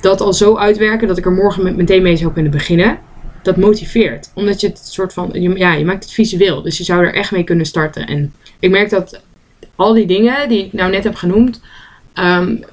dat 0.00 0.20
al 0.20 0.32
zo 0.32 0.56
uitwerken 0.56 1.08
dat 1.08 1.18
ik 1.18 1.24
er 1.24 1.32
morgen 1.32 1.76
meteen 1.76 2.02
mee 2.02 2.16
zou 2.16 2.32
kunnen 2.32 2.52
beginnen. 2.52 2.98
Dat 3.42 3.56
motiveert. 3.56 4.30
Omdat 4.34 4.60
je 4.60 4.66
het 4.66 4.78
soort 4.78 5.12
van. 5.12 5.30
Ja, 5.32 5.72
je 5.72 5.84
maakt 5.84 6.04
het 6.04 6.12
visueel. 6.12 6.62
Dus 6.62 6.78
je 6.78 6.84
zou 6.84 7.04
er 7.04 7.14
echt 7.14 7.30
mee 7.30 7.44
kunnen 7.44 7.66
starten. 7.66 8.06
En 8.06 8.32
ik 8.58 8.70
merk 8.70 8.90
dat 8.90 9.22
al 9.76 9.92
die 9.92 10.06
dingen 10.06 10.48
die 10.48 10.64
ik 10.64 10.72
nou 10.72 10.90
net 10.90 11.04
heb 11.04 11.14
genoemd. 11.14 11.60
Um, 12.14 12.64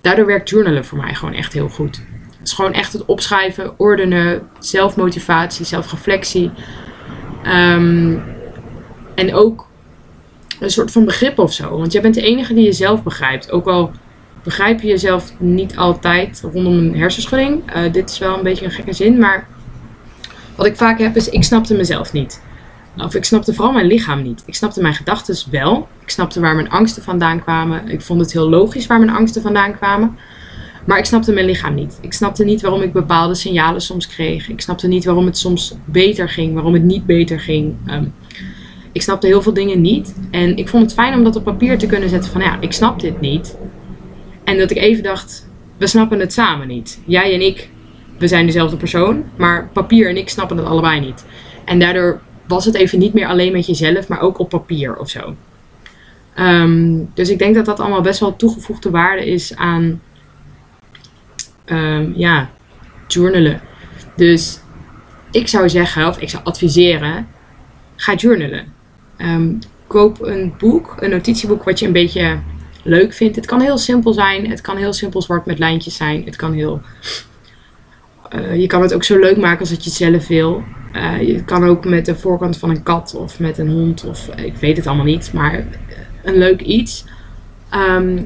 daardoor 0.00 0.26
werkt 0.26 0.48
journalen 0.48 0.84
voor 0.84 0.98
mij 0.98 1.14
gewoon 1.14 1.34
echt 1.34 1.52
heel 1.52 1.68
goed. 1.68 1.96
Het 2.38 2.48
is 2.48 2.52
gewoon 2.52 2.72
echt 2.72 2.92
het 2.92 3.04
opschrijven, 3.04 3.78
ordenen, 3.78 4.48
zelfmotivatie, 4.58 5.64
zelfreflectie. 5.64 6.50
Um, 7.46 8.22
en 9.14 9.34
ook 9.34 9.66
een 10.60 10.70
soort 10.70 10.90
van 10.90 11.04
begrip 11.04 11.38
of 11.38 11.52
zo. 11.52 11.78
Want 11.78 11.92
jij 11.92 12.02
bent 12.02 12.14
de 12.14 12.22
enige 12.22 12.54
die 12.54 12.64
jezelf 12.64 13.02
begrijpt. 13.02 13.50
Ook 13.50 13.66
al 13.66 13.90
begrijp 14.42 14.80
je 14.80 14.88
jezelf 14.88 15.32
niet 15.38 15.76
altijd 15.76 16.40
rondom 16.52 16.78
een 16.78 16.96
hersenschudding. 16.96 17.76
Uh, 17.76 17.92
dit 17.92 18.10
is 18.10 18.18
wel 18.18 18.36
een 18.36 18.42
beetje 18.42 18.64
een 18.64 18.70
gekke 18.70 18.92
zin, 18.92 19.18
maar 19.18 19.46
wat 20.56 20.66
ik 20.66 20.76
vaak 20.76 20.98
heb 20.98 21.16
is, 21.16 21.28
ik 21.28 21.44
snapte 21.44 21.74
mezelf 21.74 22.12
niet. 22.12 22.42
Of 22.96 23.14
ik 23.14 23.24
snapte 23.24 23.54
vooral 23.54 23.72
mijn 23.72 23.86
lichaam 23.86 24.22
niet. 24.22 24.42
Ik 24.46 24.54
snapte 24.54 24.82
mijn 24.82 24.94
gedachten 24.94 25.50
wel. 25.50 25.88
Ik 26.02 26.10
snapte 26.10 26.40
waar 26.40 26.54
mijn 26.54 26.70
angsten 26.70 27.02
vandaan 27.02 27.42
kwamen. 27.42 27.88
Ik 27.88 28.00
vond 28.00 28.20
het 28.20 28.32
heel 28.32 28.48
logisch 28.48 28.86
waar 28.86 28.98
mijn 28.98 29.16
angsten 29.16 29.42
vandaan 29.42 29.76
kwamen. 29.76 30.18
Maar 30.86 30.98
ik 30.98 31.04
snapte 31.04 31.32
mijn 31.32 31.46
lichaam 31.46 31.74
niet. 31.74 31.98
Ik 32.00 32.12
snapte 32.12 32.44
niet 32.44 32.60
waarom 32.60 32.82
ik 32.82 32.92
bepaalde 32.92 33.34
signalen 33.34 33.80
soms 33.80 34.06
kreeg. 34.06 34.48
Ik 34.48 34.60
snapte 34.60 34.88
niet 34.88 35.04
waarom 35.04 35.26
het 35.26 35.38
soms 35.38 35.74
beter 35.84 36.28
ging, 36.28 36.54
waarom 36.54 36.72
het 36.72 36.82
niet 36.82 37.06
beter 37.06 37.40
ging. 37.40 37.74
Um, 37.86 38.12
ik 38.92 39.02
snapte 39.02 39.26
heel 39.26 39.42
veel 39.42 39.52
dingen 39.52 39.80
niet. 39.80 40.14
En 40.30 40.56
ik 40.56 40.68
vond 40.68 40.82
het 40.82 40.92
fijn 40.92 41.14
om 41.14 41.24
dat 41.24 41.36
op 41.36 41.44
papier 41.44 41.78
te 41.78 41.86
kunnen 41.86 42.08
zetten 42.08 42.30
van 42.30 42.40
ja, 42.40 42.60
ik 42.60 42.72
snap 42.72 43.00
dit 43.00 43.20
niet. 43.20 43.56
En 44.44 44.58
dat 44.58 44.70
ik 44.70 44.76
even 44.76 45.02
dacht, 45.02 45.48
we 45.76 45.86
snappen 45.86 46.20
het 46.20 46.32
samen 46.32 46.68
niet. 46.68 47.00
Jij 47.04 47.34
en 47.34 47.40
ik, 47.40 47.68
we 48.18 48.28
zijn 48.28 48.46
dezelfde 48.46 48.76
persoon, 48.76 49.24
maar 49.36 49.68
papier 49.72 50.08
en 50.08 50.16
ik 50.16 50.28
snappen 50.28 50.56
het 50.56 50.66
allebei 50.66 51.00
niet. 51.00 51.24
En 51.64 51.78
daardoor 51.78 52.20
was 52.46 52.64
het 52.64 52.74
even 52.74 52.98
niet 52.98 53.12
meer 53.12 53.26
alleen 53.26 53.52
met 53.52 53.66
jezelf, 53.66 54.08
maar 54.08 54.20
ook 54.20 54.38
op 54.38 54.48
papier 54.48 54.96
of 54.96 55.08
zo. 55.08 55.34
Um, 56.38 57.10
dus 57.14 57.28
ik 57.28 57.38
denk 57.38 57.54
dat 57.54 57.64
dat 57.64 57.80
allemaal 57.80 58.00
best 58.00 58.20
wel 58.20 58.36
toegevoegde 58.36 58.90
waarde 58.90 59.26
is 59.26 59.56
aan, 59.56 60.00
um, 61.66 62.12
ja, 62.16 62.50
journalen. 63.06 63.60
Dus 64.16 64.60
ik 65.30 65.48
zou 65.48 65.68
zeggen, 65.68 66.06
of 66.06 66.18
ik 66.18 66.30
zou 66.30 66.44
adviseren, 66.44 67.28
ga 67.96 68.14
journalen. 68.14 68.72
Um, 69.18 69.58
koop 69.86 70.22
een 70.22 70.54
boek, 70.58 70.96
een 70.98 71.10
notitieboek 71.10 71.64
wat 71.64 71.78
je 71.78 71.86
een 71.86 71.92
beetje 71.92 72.38
leuk 72.82 73.12
vindt. 73.12 73.36
Het 73.36 73.46
kan 73.46 73.60
heel 73.60 73.78
simpel 73.78 74.12
zijn. 74.12 74.50
Het 74.50 74.60
kan 74.60 74.76
heel 74.76 74.92
simpel 74.92 75.22
zwart 75.22 75.46
met 75.46 75.58
lijntjes 75.58 75.96
zijn. 75.96 76.24
Het 76.24 76.36
kan 76.36 76.52
heel. 76.52 76.80
Uh, 78.34 78.60
je 78.60 78.66
kan 78.66 78.82
het 78.82 78.94
ook 78.94 79.04
zo 79.04 79.18
leuk 79.18 79.36
maken 79.36 79.60
als 79.60 79.70
dat 79.70 79.84
je 79.84 79.90
het 79.90 79.98
zelf 79.98 80.26
wil. 80.26 80.62
Uh, 80.92 81.22
je 81.22 81.44
kan 81.44 81.64
ook 81.64 81.84
met 81.84 82.06
de 82.06 82.16
voorkant 82.16 82.58
van 82.58 82.70
een 82.70 82.82
kat 82.82 83.14
of 83.14 83.38
met 83.38 83.58
een 83.58 83.70
hond 83.70 84.04
of 84.04 84.28
ik 84.36 84.56
weet 84.56 84.76
het 84.76 84.86
allemaal 84.86 85.04
niet, 85.04 85.32
maar 85.32 85.64
een 86.22 86.38
leuk 86.38 86.60
iets. 86.60 87.04
Um, 87.74 88.24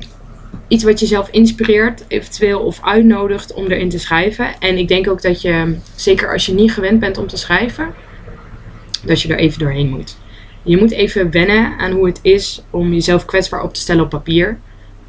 iets 0.69 0.85
wat 0.85 1.01
jezelf 1.01 1.29
inspireert, 1.31 2.05
eventueel 2.09 2.61
of 2.61 2.81
uitnodigt 2.83 3.53
om 3.53 3.67
erin 3.67 3.88
te 3.88 3.99
schrijven. 3.99 4.59
En 4.59 4.79
ik 4.79 4.88
denk 4.88 5.09
ook 5.09 5.23
dat 5.23 5.43
je, 5.43 5.77
zeker 5.95 6.33
als 6.33 6.47
je 6.47 6.55
niet 6.55 6.73
gewend 6.73 7.01
bent 7.01 7.19
om 7.19 7.27
te 7.27 7.37
schrijven, 7.37 7.95
dat 9.05 9.23
je 9.23 9.29
er 9.29 9.38
even 9.38 9.59
doorheen 9.59 9.88
moet. 9.88 10.17
Je 10.64 10.77
moet 10.77 10.90
even 10.90 11.31
wennen 11.31 11.79
aan 11.79 11.92
hoe 11.92 12.07
het 12.07 12.18
is 12.22 12.62
om 12.70 12.92
jezelf 12.92 13.24
kwetsbaar 13.24 13.62
op 13.62 13.74
te 13.74 13.81
stellen 13.81 14.05
op 14.05 14.11
papier. 14.11 14.59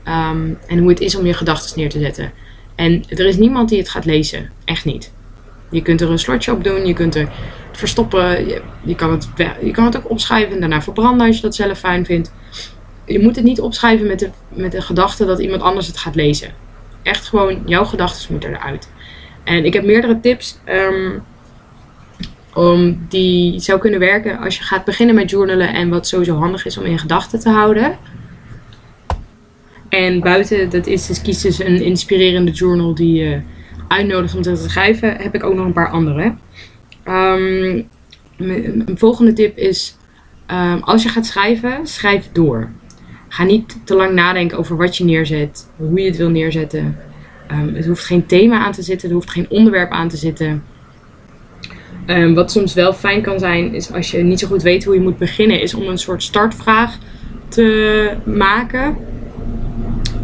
Um, 0.07 0.57
en 0.67 0.77
hoe 0.77 0.89
het 0.89 0.99
is 0.99 1.15
om 1.15 1.25
je 1.25 1.33
gedachten 1.33 1.79
neer 1.79 1.89
te 1.89 1.99
zetten. 1.99 2.31
En 2.75 3.03
er 3.09 3.25
is 3.25 3.37
niemand 3.37 3.69
die 3.69 3.77
het 3.77 3.89
gaat 3.89 4.05
lezen. 4.05 4.49
Echt 4.65 4.85
niet. 4.85 5.13
Je 5.69 5.81
kunt 5.81 6.01
er 6.01 6.11
een 6.11 6.19
slotje 6.19 6.51
op 6.51 6.63
doen, 6.63 6.85
je 6.85 6.93
kunt 6.93 7.15
er 7.15 7.29
verstoppen. 7.71 8.47
Je, 8.83 8.95
kan, 8.95 9.11
het, 9.11 9.27
je 9.61 9.71
kan 9.71 9.85
het 9.85 9.97
ook 9.97 10.09
opschrijven 10.09 10.53
en 10.53 10.59
daarna 10.59 10.81
verbranden 10.81 11.27
als 11.27 11.35
je 11.35 11.41
dat 11.41 11.55
zelf 11.55 11.79
fijn 11.79 12.05
vindt. 12.05 12.33
Je 13.05 13.19
moet 13.19 13.35
het 13.35 13.45
niet 13.45 13.61
opschrijven 13.61 14.07
met 14.07 14.19
de, 14.19 14.29
met 14.49 14.71
de 14.71 14.81
gedachte 14.81 15.25
dat 15.25 15.39
iemand 15.39 15.61
anders 15.61 15.87
het 15.87 15.97
gaat 15.97 16.15
lezen. 16.15 16.53
Echt 17.03 17.25
gewoon, 17.27 17.61
jouw 17.65 17.85
gedachten 17.85 18.31
moeten 18.31 18.53
eruit. 18.53 18.89
En 19.43 19.65
ik 19.65 19.73
heb 19.73 19.83
meerdere 19.83 20.19
tips. 20.19 20.59
Um, 20.65 21.23
om 22.55 23.05
die 23.09 23.59
zou 23.59 23.79
kunnen 23.79 23.99
werken 23.99 24.37
als 24.37 24.57
je 24.57 24.63
gaat 24.63 24.85
beginnen 24.85 25.15
met 25.15 25.29
journalen 25.29 25.73
en 25.73 25.89
wat 25.89 26.07
sowieso 26.07 26.35
handig 26.35 26.65
is 26.65 26.77
om 26.77 26.85
in 26.85 26.99
gedachten 26.99 27.39
te 27.39 27.49
houden. 27.49 27.97
En 29.89 30.19
buiten, 30.19 30.69
dat 30.69 30.87
is 30.87 31.07
dus 31.07 31.21
kies 31.21 31.41
dus 31.41 31.59
een 31.59 31.81
inspirerende 31.81 32.51
journal 32.51 32.95
die 32.95 33.13
je 33.13 33.41
uitnodigt 33.87 34.35
om 34.35 34.41
te 34.41 34.55
schrijven, 34.55 35.15
heb 35.15 35.35
ik 35.35 35.43
ook 35.43 35.55
nog 35.55 35.65
een 35.65 35.73
paar 35.73 35.89
andere. 35.89 36.33
Um, 37.07 37.87
een 38.37 38.95
volgende 38.95 39.33
tip 39.33 39.57
is, 39.57 39.97
um, 40.51 40.83
als 40.83 41.03
je 41.03 41.09
gaat 41.09 41.25
schrijven, 41.25 41.87
schrijf 41.87 42.29
door. 42.31 42.69
Ga 43.27 43.43
niet 43.43 43.77
te 43.83 43.95
lang 43.95 44.13
nadenken 44.13 44.57
over 44.57 44.77
wat 44.77 44.97
je 44.97 45.03
neerzet, 45.03 45.69
hoe 45.75 45.99
je 45.99 46.07
het 46.07 46.17
wil 46.17 46.29
neerzetten. 46.29 46.97
Um, 47.51 47.75
het 47.75 47.85
hoeft 47.85 48.05
geen 48.05 48.25
thema 48.25 48.65
aan 48.65 48.71
te 48.71 48.81
zitten, 48.81 49.09
er 49.09 49.15
hoeft 49.15 49.31
geen 49.31 49.49
onderwerp 49.49 49.91
aan 49.91 50.07
te 50.07 50.17
zitten. 50.17 50.63
Um, 52.07 52.33
wat 52.33 52.51
soms 52.51 52.73
wel 52.73 52.93
fijn 52.93 53.21
kan 53.21 53.39
zijn, 53.39 53.73
is 53.73 53.91
als 53.91 54.11
je 54.11 54.23
niet 54.23 54.39
zo 54.39 54.47
goed 54.47 54.61
weet 54.61 54.83
hoe 54.83 54.93
je 54.93 55.01
moet 55.01 55.17
beginnen, 55.17 55.61
is 55.61 55.73
om 55.73 55.87
een 55.87 55.97
soort 55.97 56.23
startvraag 56.23 56.97
te 57.47 58.11
maken. 58.23 58.97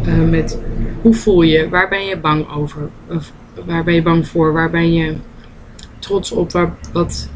Uh, 0.06 0.30
met 0.30 0.58
hoe 1.00 1.14
voel 1.14 1.42
je, 1.42 1.68
waar 1.68 1.88
ben 1.88 2.04
je 2.04 2.16
bang 2.16 2.52
over, 2.52 2.88
waar 3.66 3.84
ben 3.84 3.94
je 3.94 4.02
bang 4.02 4.28
voor, 4.28 4.52
waar 4.52 4.70
ben 4.70 4.92
je 4.92 5.16
trots 5.98 6.32
op, 6.32 6.70
wat 6.92 7.30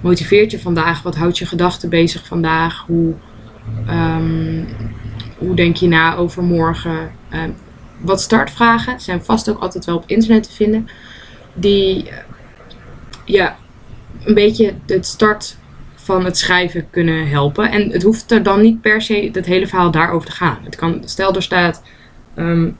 motiveert 0.00 0.50
je 0.50 0.58
vandaag, 0.58 1.02
wat 1.02 1.16
houdt 1.16 1.38
je 1.38 1.46
gedachten 1.46 1.88
bezig 1.88 2.26
vandaag, 2.26 2.84
hoe, 2.86 3.14
um, 3.88 4.66
hoe 5.38 5.54
denk 5.54 5.76
je 5.76 5.88
na 5.88 6.16
over 6.16 6.42
morgen. 6.42 7.10
Wat 8.00 8.20
startvragen 8.20 9.00
zijn 9.00 9.24
vast 9.24 9.50
ook 9.50 9.58
altijd 9.58 9.84
wel 9.84 9.96
op 9.96 10.04
internet 10.06 10.42
te 10.42 10.52
vinden, 10.52 10.88
die 11.54 12.10
ja, 13.26 13.56
een 14.24 14.34
beetje 14.34 14.74
het 14.86 15.06
start 15.06 15.56
van 15.94 16.24
het 16.24 16.38
schrijven 16.38 16.90
kunnen 16.90 17.28
helpen. 17.28 17.70
En 17.70 17.90
het 17.90 18.02
hoeft 18.02 18.30
er 18.30 18.42
dan 18.42 18.60
niet 18.60 18.80
per 18.80 19.02
se 19.02 19.30
het 19.32 19.46
hele 19.46 19.66
verhaal 19.66 19.90
daarover 19.90 20.28
te 20.28 20.34
gaan. 20.34 20.58
Het 20.62 20.76
kan, 20.76 21.02
stel 21.04 21.34
er 21.34 21.42
staat, 21.42 21.82
um, 22.36 22.76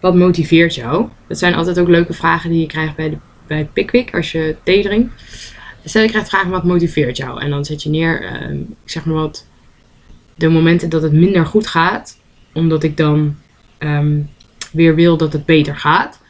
wat 0.00 0.14
motiveert 0.14 0.74
jou? 0.74 1.08
Dat 1.26 1.38
zijn 1.38 1.54
altijd 1.54 1.78
ook 1.78 1.88
leuke 1.88 2.12
vragen 2.12 2.50
die 2.50 2.60
je 2.60 2.66
krijgt 2.66 2.96
bij, 2.96 3.10
de, 3.10 3.16
bij 3.46 3.68
Pickwick 3.72 4.14
als 4.14 4.32
je 4.32 4.56
thee 4.62 4.82
drinkt. 4.82 5.22
Stel 5.84 6.02
je 6.02 6.08
krijgt 6.08 6.28
vragen 6.28 6.50
wat 6.50 6.64
motiveert 6.64 7.16
jou? 7.16 7.40
En 7.40 7.50
dan 7.50 7.64
zet 7.64 7.82
je 7.82 7.90
neer, 7.90 8.22
ik 8.84 8.90
zeg 8.90 9.04
maar 9.04 9.14
wat, 9.14 9.46
de 10.34 10.48
momenten 10.48 10.88
dat 10.88 11.02
het 11.02 11.12
minder 11.12 11.46
goed 11.46 11.66
gaat. 11.66 12.18
Omdat 12.52 12.82
ik 12.82 12.96
dan 12.96 13.36
um, 13.78 14.30
weer 14.72 14.94
wil 14.94 15.16
dat 15.16 15.32
het 15.32 15.46
beter 15.46 15.76
gaat. 15.76 16.20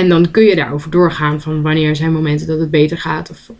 En 0.00 0.08
dan 0.08 0.30
kun 0.30 0.44
je 0.44 0.56
daarover 0.56 0.90
doorgaan 0.90 1.40
van 1.40 1.62
wanneer 1.62 1.96
zijn 1.96 2.12
momenten 2.12 2.46
dat 2.46 2.58
het 2.58 2.70
beter 2.70 2.98
gaat 2.98 3.30
of, 3.30 3.50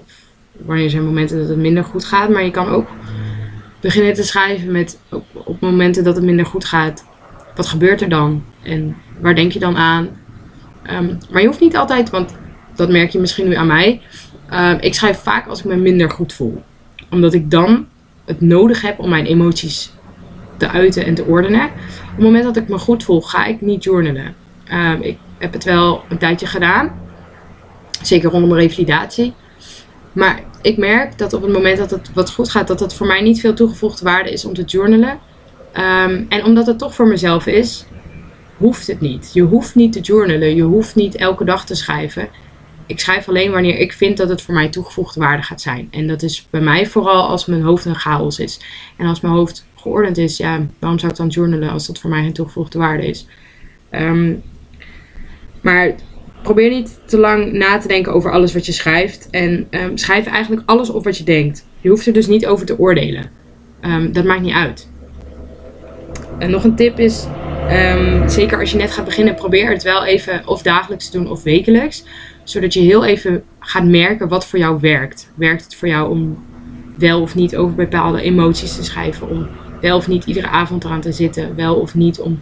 wanneer 0.52 0.90
zijn 0.90 1.04
momenten 1.04 1.38
dat 1.38 1.48
het 1.48 1.58
minder 1.58 1.84
goed 1.84 2.04
gaat. 2.04 2.28
Maar 2.28 2.44
je 2.44 2.50
kan 2.50 2.68
ook 2.68 2.88
beginnen 3.80 4.14
te 4.14 4.22
schrijven 4.22 4.72
met 4.72 4.98
op, 5.32 5.60
momenten 5.60 6.04
dat 6.04 6.16
het 6.16 6.24
minder 6.24 6.46
goed 6.46 6.64
gaat. 6.64 7.04
Wat 7.54 7.66
gebeurt 7.66 8.00
er 8.00 8.08
dan? 8.08 8.44
En 8.62 8.96
waar 9.20 9.34
denk 9.34 9.52
je 9.52 9.58
dan 9.58 9.76
aan? 9.76 10.08
Um, 10.90 11.18
maar 11.30 11.40
je 11.40 11.46
hoeft 11.46 11.60
niet 11.60 11.76
altijd, 11.76 12.10
want 12.10 12.36
dat 12.74 12.90
merk 12.90 13.10
je 13.10 13.18
misschien 13.18 13.48
nu 13.48 13.54
aan 13.54 13.66
mij. 13.66 14.02
Uh, 14.52 14.72
ik 14.80 14.94
schrijf 14.94 15.18
vaak 15.18 15.46
als 15.46 15.58
ik 15.58 15.64
me 15.64 15.76
minder 15.76 16.10
goed 16.10 16.32
voel. 16.32 16.62
Omdat 17.10 17.34
ik 17.34 17.50
dan 17.50 17.86
het 18.24 18.40
nodig 18.40 18.82
heb 18.82 18.98
om 18.98 19.08
mijn 19.08 19.26
emoties 19.26 19.92
te 20.56 20.68
uiten 20.68 21.04
en 21.04 21.14
te 21.14 21.24
ordenen. 21.24 21.64
Op 21.64 22.14
het 22.14 22.24
moment 22.24 22.44
dat 22.44 22.56
ik 22.56 22.68
me 22.68 22.78
goed 22.78 23.04
voel, 23.04 23.20
ga 23.20 23.44
ik 23.44 23.60
niet 23.60 23.84
journalen. 23.84 24.34
Uh, 24.72 24.92
ik 25.00 25.18
heb 25.40 25.52
het 25.52 25.64
wel 25.64 26.04
een 26.08 26.18
tijdje 26.18 26.46
gedaan. 26.46 27.00
Zeker 28.02 28.30
rondom 28.30 28.54
revalidatie. 28.54 29.34
Maar 30.12 30.42
ik 30.62 30.76
merk 30.76 31.18
dat 31.18 31.32
op 31.32 31.42
het 31.42 31.52
moment 31.52 31.78
dat 31.78 31.90
het 31.90 32.12
wat 32.14 32.30
goed 32.30 32.50
gaat, 32.50 32.68
dat 32.68 32.80
het 32.80 32.94
voor 32.94 33.06
mij 33.06 33.20
niet 33.20 33.40
veel 33.40 33.54
toegevoegde 33.54 34.04
waarde 34.04 34.32
is 34.32 34.44
om 34.44 34.54
te 34.54 34.64
journalen. 34.64 35.18
Um, 35.74 36.26
en 36.28 36.44
omdat 36.44 36.66
het 36.66 36.78
toch 36.78 36.94
voor 36.94 37.08
mezelf 37.08 37.46
is, 37.46 37.86
hoeft 38.56 38.86
het 38.86 39.00
niet. 39.00 39.30
Je 39.32 39.42
hoeft 39.42 39.74
niet 39.74 39.92
te 39.92 40.00
journalen. 40.00 40.54
Je 40.54 40.62
hoeft 40.62 40.94
niet 40.94 41.16
elke 41.16 41.44
dag 41.44 41.66
te 41.66 41.74
schrijven. 41.74 42.28
Ik 42.86 43.00
schrijf 43.00 43.28
alleen 43.28 43.50
wanneer 43.50 43.78
ik 43.78 43.92
vind 43.92 44.16
dat 44.16 44.28
het 44.28 44.42
voor 44.42 44.54
mij 44.54 44.68
toegevoegde 44.68 45.20
waarde 45.20 45.42
gaat 45.42 45.60
zijn. 45.60 45.88
En 45.90 46.06
dat 46.06 46.22
is 46.22 46.46
bij 46.50 46.60
mij 46.60 46.86
vooral 46.86 47.28
als 47.28 47.46
mijn 47.46 47.62
hoofd 47.62 47.84
een 47.84 47.94
chaos 47.94 48.38
is. 48.38 48.60
En 48.96 49.06
als 49.06 49.20
mijn 49.20 49.34
hoofd 49.34 49.66
geordend 49.76 50.18
is, 50.18 50.36
ja, 50.36 50.66
waarom 50.78 50.98
zou 50.98 51.12
ik 51.12 51.18
dan 51.18 51.28
journalen 51.28 51.70
als 51.70 51.86
dat 51.86 51.98
voor 51.98 52.10
mij 52.10 52.22
geen 52.22 52.32
toegevoegde 52.32 52.78
waarde 52.78 53.06
is? 53.06 53.26
Um, 53.90 54.42
maar 55.60 55.94
probeer 56.42 56.70
niet 56.70 57.00
te 57.04 57.18
lang 57.18 57.52
na 57.52 57.78
te 57.78 57.88
denken 57.88 58.12
over 58.12 58.32
alles 58.32 58.52
wat 58.52 58.66
je 58.66 58.72
schrijft. 58.72 59.28
En 59.30 59.66
um, 59.70 59.96
schrijf 59.96 60.26
eigenlijk 60.26 60.62
alles 60.66 60.90
op 60.90 61.04
wat 61.04 61.18
je 61.18 61.24
denkt. 61.24 61.66
Je 61.80 61.88
hoeft 61.88 62.06
er 62.06 62.12
dus 62.12 62.26
niet 62.26 62.46
over 62.46 62.66
te 62.66 62.78
oordelen. 62.78 63.30
Um, 63.84 64.12
dat 64.12 64.24
maakt 64.24 64.42
niet 64.42 64.54
uit. 64.54 64.88
En 66.38 66.50
nog 66.50 66.64
een 66.64 66.76
tip 66.76 66.98
is, 66.98 67.26
um, 67.70 68.28
zeker 68.28 68.58
als 68.58 68.70
je 68.70 68.76
net 68.76 68.90
gaat 68.90 69.04
beginnen, 69.04 69.34
probeer 69.34 69.70
het 69.70 69.82
wel 69.82 70.04
even 70.04 70.42
of 70.46 70.62
dagelijks 70.62 71.10
te 71.10 71.18
doen 71.18 71.30
of 71.30 71.42
wekelijks. 71.42 72.04
Zodat 72.44 72.74
je 72.74 72.80
heel 72.80 73.04
even 73.04 73.42
gaat 73.58 73.84
merken 73.84 74.28
wat 74.28 74.46
voor 74.46 74.58
jou 74.58 74.78
werkt. 74.80 75.30
Werkt 75.34 75.64
het 75.64 75.74
voor 75.74 75.88
jou 75.88 76.10
om 76.10 76.44
wel 76.96 77.20
of 77.20 77.34
niet 77.34 77.56
over 77.56 77.74
bepaalde 77.74 78.22
emoties 78.22 78.76
te 78.76 78.84
schrijven? 78.84 79.28
Om 79.28 79.48
wel 79.80 79.96
of 79.96 80.08
niet 80.08 80.24
iedere 80.24 80.48
avond 80.48 80.84
eraan 80.84 81.00
te 81.00 81.12
zitten? 81.12 81.56
Wel 81.56 81.74
of 81.74 81.94
niet 81.94 82.20
om 82.20 82.40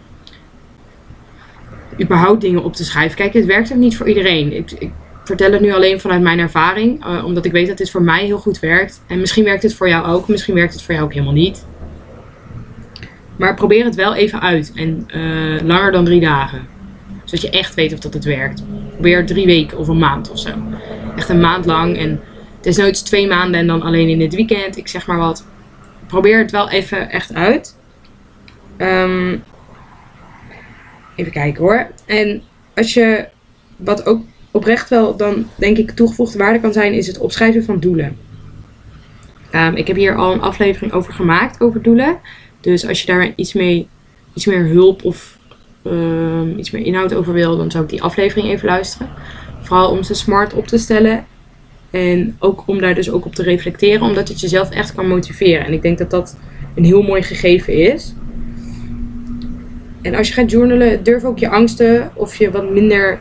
überhaupt 2.01 2.41
dingen 2.41 2.63
op 2.63 2.73
te 2.73 2.83
schrijven. 2.83 3.17
Kijk, 3.17 3.33
het 3.33 3.45
werkt 3.45 3.71
ook 3.71 3.77
niet 3.77 3.97
voor 3.97 4.07
iedereen. 4.07 4.53
Ik, 4.53 4.71
ik 4.71 4.91
vertel 5.23 5.51
het 5.51 5.61
nu 5.61 5.73
alleen 5.73 5.99
vanuit 5.99 6.21
mijn 6.21 6.39
ervaring, 6.39 7.05
uh, 7.05 7.25
omdat 7.25 7.45
ik 7.45 7.51
weet 7.51 7.67
dat 7.67 7.77
dit 7.77 7.91
voor 7.91 8.01
mij 8.01 8.25
heel 8.25 8.37
goed 8.37 8.59
werkt. 8.59 9.01
En 9.07 9.19
misschien 9.19 9.43
werkt 9.43 9.63
het 9.63 9.73
voor 9.73 9.89
jou 9.89 10.07
ook, 10.07 10.27
misschien 10.27 10.55
werkt 10.55 10.73
het 10.73 10.83
voor 10.83 10.93
jou 10.93 11.05
ook 11.05 11.13
helemaal 11.13 11.33
niet. 11.33 11.65
Maar 13.35 13.55
probeer 13.55 13.85
het 13.85 13.95
wel 13.95 14.15
even 14.15 14.41
uit 14.41 14.71
en 14.75 15.07
uh, 15.15 15.61
langer 15.61 15.91
dan 15.91 16.05
drie 16.05 16.19
dagen. 16.19 16.67
Zodat 17.23 17.41
je 17.41 17.49
echt 17.49 17.75
weet 17.75 17.93
of 17.93 17.99
dat 17.99 18.13
het 18.13 18.23
werkt. 18.23 18.63
Probeer 18.93 19.25
drie 19.25 19.45
weken 19.45 19.77
of 19.77 19.87
een 19.87 19.97
maand 19.97 20.31
of 20.31 20.39
zo. 20.39 20.49
Echt 21.15 21.29
een 21.29 21.39
maand 21.39 21.65
lang 21.65 21.97
en 21.97 22.21
het 22.57 22.65
is 22.65 22.77
nooit 22.77 23.05
twee 23.05 23.27
maanden 23.27 23.59
en 23.59 23.67
dan 23.67 23.81
alleen 23.81 24.09
in 24.09 24.21
het 24.21 24.35
weekend, 24.35 24.77
ik 24.77 24.87
zeg 24.87 25.07
maar 25.07 25.17
wat. 25.17 25.45
Probeer 26.07 26.37
het 26.37 26.51
wel 26.51 26.69
even 26.69 27.09
echt 27.09 27.33
uit. 27.33 27.77
Um, 28.77 29.43
Even 31.19 31.31
kijken 31.31 31.63
hoor. 31.63 31.87
En 32.05 32.41
als 32.75 32.93
je, 32.93 33.27
wat 33.75 34.05
ook 34.05 34.21
oprecht 34.51 34.89
wel 34.89 35.17
dan 35.17 35.47
denk 35.55 35.77
ik 35.77 35.91
toegevoegde 35.91 36.37
waarde 36.37 36.59
kan 36.59 36.73
zijn, 36.73 36.93
is 36.93 37.07
het 37.07 37.17
opschrijven 37.17 37.63
van 37.63 37.79
doelen. 37.79 38.17
Um, 39.55 39.75
ik 39.75 39.87
heb 39.87 39.95
hier 39.95 40.15
al 40.15 40.33
een 40.33 40.41
aflevering 40.41 40.93
over 40.93 41.13
gemaakt, 41.13 41.61
over 41.61 41.81
doelen. 41.81 42.19
Dus 42.61 42.87
als 42.87 43.01
je 43.01 43.07
daar 43.07 43.33
iets, 43.35 43.53
mee, 43.53 43.87
iets 44.33 44.45
meer 44.45 44.65
hulp 44.65 45.03
of 45.03 45.37
um, 45.85 46.57
iets 46.57 46.71
meer 46.71 46.85
inhoud 46.85 47.13
over 47.13 47.33
wil, 47.33 47.57
dan 47.57 47.71
zou 47.71 47.83
ik 47.83 47.89
die 47.89 48.01
aflevering 48.01 48.47
even 48.47 48.67
luisteren. 48.67 49.09
Vooral 49.61 49.91
om 49.91 50.03
ze 50.03 50.13
smart 50.13 50.53
op 50.53 50.67
te 50.67 50.77
stellen. 50.77 51.25
En 51.89 52.35
ook 52.39 52.63
om 52.65 52.79
daar 52.79 52.95
dus 52.95 53.11
ook 53.11 53.25
op 53.25 53.35
te 53.35 53.43
reflecteren, 53.43 54.01
omdat 54.01 54.27
het 54.27 54.39
jezelf 54.39 54.69
echt 54.69 54.93
kan 54.93 55.07
motiveren. 55.07 55.65
En 55.65 55.73
ik 55.73 55.81
denk 55.81 55.97
dat 55.97 56.09
dat 56.09 56.37
een 56.75 56.85
heel 56.85 57.01
mooi 57.01 57.21
gegeven 57.21 57.73
is. 57.73 58.13
En 60.01 60.15
als 60.15 60.27
je 60.27 60.33
gaat 60.33 60.51
journalen, 60.51 61.03
durf 61.03 61.23
ook 61.23 61.39
je 61.39 61.49
angsten 61.49 62.11
of 62.13 62.35
je 62.35 62.51
wat 62.51 62.71
minder 62.71 63.19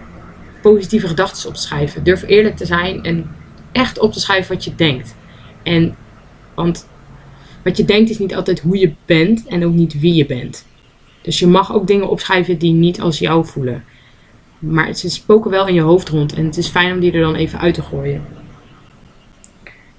positieve 0.62 1.09
gedachten 1.09 1.49
op 1.49 1.55
te 1.55 1.61
schrijven. 1.61 2.05
Durf 2.05 2.23
eerlijk 2.27 2.57
te 2.57 2.67
zijn 2.67 3.03
en 3.03 3.31
echt 3.73 3.99
op 3.99 4.12
te 4.12 4.21
schrijven 4.21 4.55
wat 4.55 4.64
je 4.64 4.75
denkt. 4.75 5.14
En, 5.62 5.97
want 6.55 6.88
wat 7.64 7.77
je 7.77 7.85
denkt 7.85 8.11
is 8.11 8.19
niet 8.19 8.35
altijd 8.35 8.61
hoe 8.61 8.79
je 8.79 8.93
bent 9.07 9.47
en 9.47 9.64
ook 9.64 9.75
niet 9.75 10.01
wie 10.01 10.14
je 10.14 10.27
bent. 10.27 10.67
Dus 11.23 11.38
je 11.38 11.47
mag 11.47 11.75
ook 11.75 11.87
dingen 11.87 12.09
opschrijven 12.09 12.59
die 12.59 12.73
niet 12.73 13.01
als 13.01 13.19
jou 13.19 13.47
voelen. 13.47 13.85
Maar 14.59 14.95
ze 14.95 15.11
spoken 15.11 15.51
wel 15.51 15.67
in 15.67 15.75
je 15.75 15.81
hoofd 15.81 16.09
rond 16.09 16.35
en 16.35 16.45
het 16.45 16.57
is 16.57 16.69
fijn 16.69 16.93
om 16.93 17.01
die 17.01 17.12
er 17.12 17.21
dan 17.21 17.35
even 17.35 17.61
uit 17.61 17.75
te 17.75 17.83
gooien. 17.83 18.25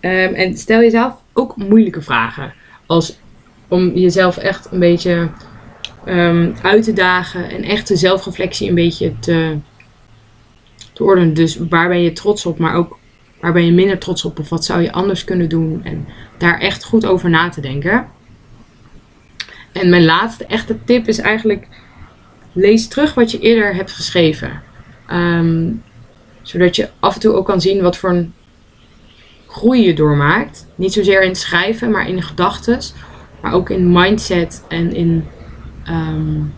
Um, 0.01 0.33
en 0.33 0.57
stel 0.57 0.79
jezelf 0.79 1.13
ook 1.33 1.55
moeilijke 1.55 2.01
vragen. 2.01 2.53
Als 2.85 3.19
om 3.67 3.93
jezelf 3.93 4.37
echt 4.37 4.71
een 4.71 4.79
beetje 4.79 5.29
um, 6.09 6.55
uit 6.61 6.83
te 6.83 6.93
dagen 6.93 7.49
en 7.49 7.63
echt 7.63 7.87
de 7.87 7.95
zelfreflectie 7.95 8.69
een 8.69 8.75
beetje 8.75 9.19
te, 9.19 9.57
te 10.93 11.03
ordenen. 11.03 11.33
Dus 11.33 11.57
waar 11.69 11.87
ben 11.87 12.01
je 12.01 12.13
trots 12.13 12.45
op, 12.45 12.57
maar 12.57 12.75
ook 12.75 12.97
waar 13.39 13.53
ben 13.53 13.65
je 13.65 13.71
minder 13.71 13.97
trots 13.97 14.25
op 14.25 14.39
of 14.39 14.49
wat 14.49 14.65
zou 14.65 14.81
je 14.81 14.91
anders 14.91 15.23
kunnen 15.23 15.49
doen 15.49 15.81
en 15.83 16.07
daar 16.37 16.59
echt 16.59 16.83
goed 16.83 17.05
over 17.05 17.29
na 17.29 17.49
te 17.49 17.61
denken. 17.61 18.07
En 19.71 19.89
mijn 19.89 20.05
laatste 20.05 20.45
echte 20.45 20.83
tip 20.83 21.07
is 21.07 21.17
eigenlijk 21.17 21.67
lees 22.53 22.87
terug 22.87 23.13
wat 23.13 23.31
je 23.31 23.39
eerder 23.39 23.75
hebt 23.75 23.91
geschreven. 23.91 24.61
Um, 25.11 25.83
zodat 26.41 26.75
je 26.75 26.89
af 26.99 27.13
en 27.13 27.19
toe 27.19 27.33
ook 27.33 27.45
kan 27.45 27.61
zien 27.61 27.81
wat 27.81 27.97
voor 27.97 28.09
een 28.09 28.33
groei 29.47 29.85
je 29.85 29.93
doormaakt. 29.93 30.67
Niet 30.75 30.93
zozeer 30.93 31.23
in 31.23 31.35
schrijven, 31.35 31.91
maar 31.91 32.07
in 32.07 32.23
gedachten. 32.23 32.79
Maar 33.41 33.53
ook 33.53 33.69
in 33.69 33.91
mindset 33.91 34.63
en 34.67 34.95
in 34.95 35.25
Um, 35.89 36.53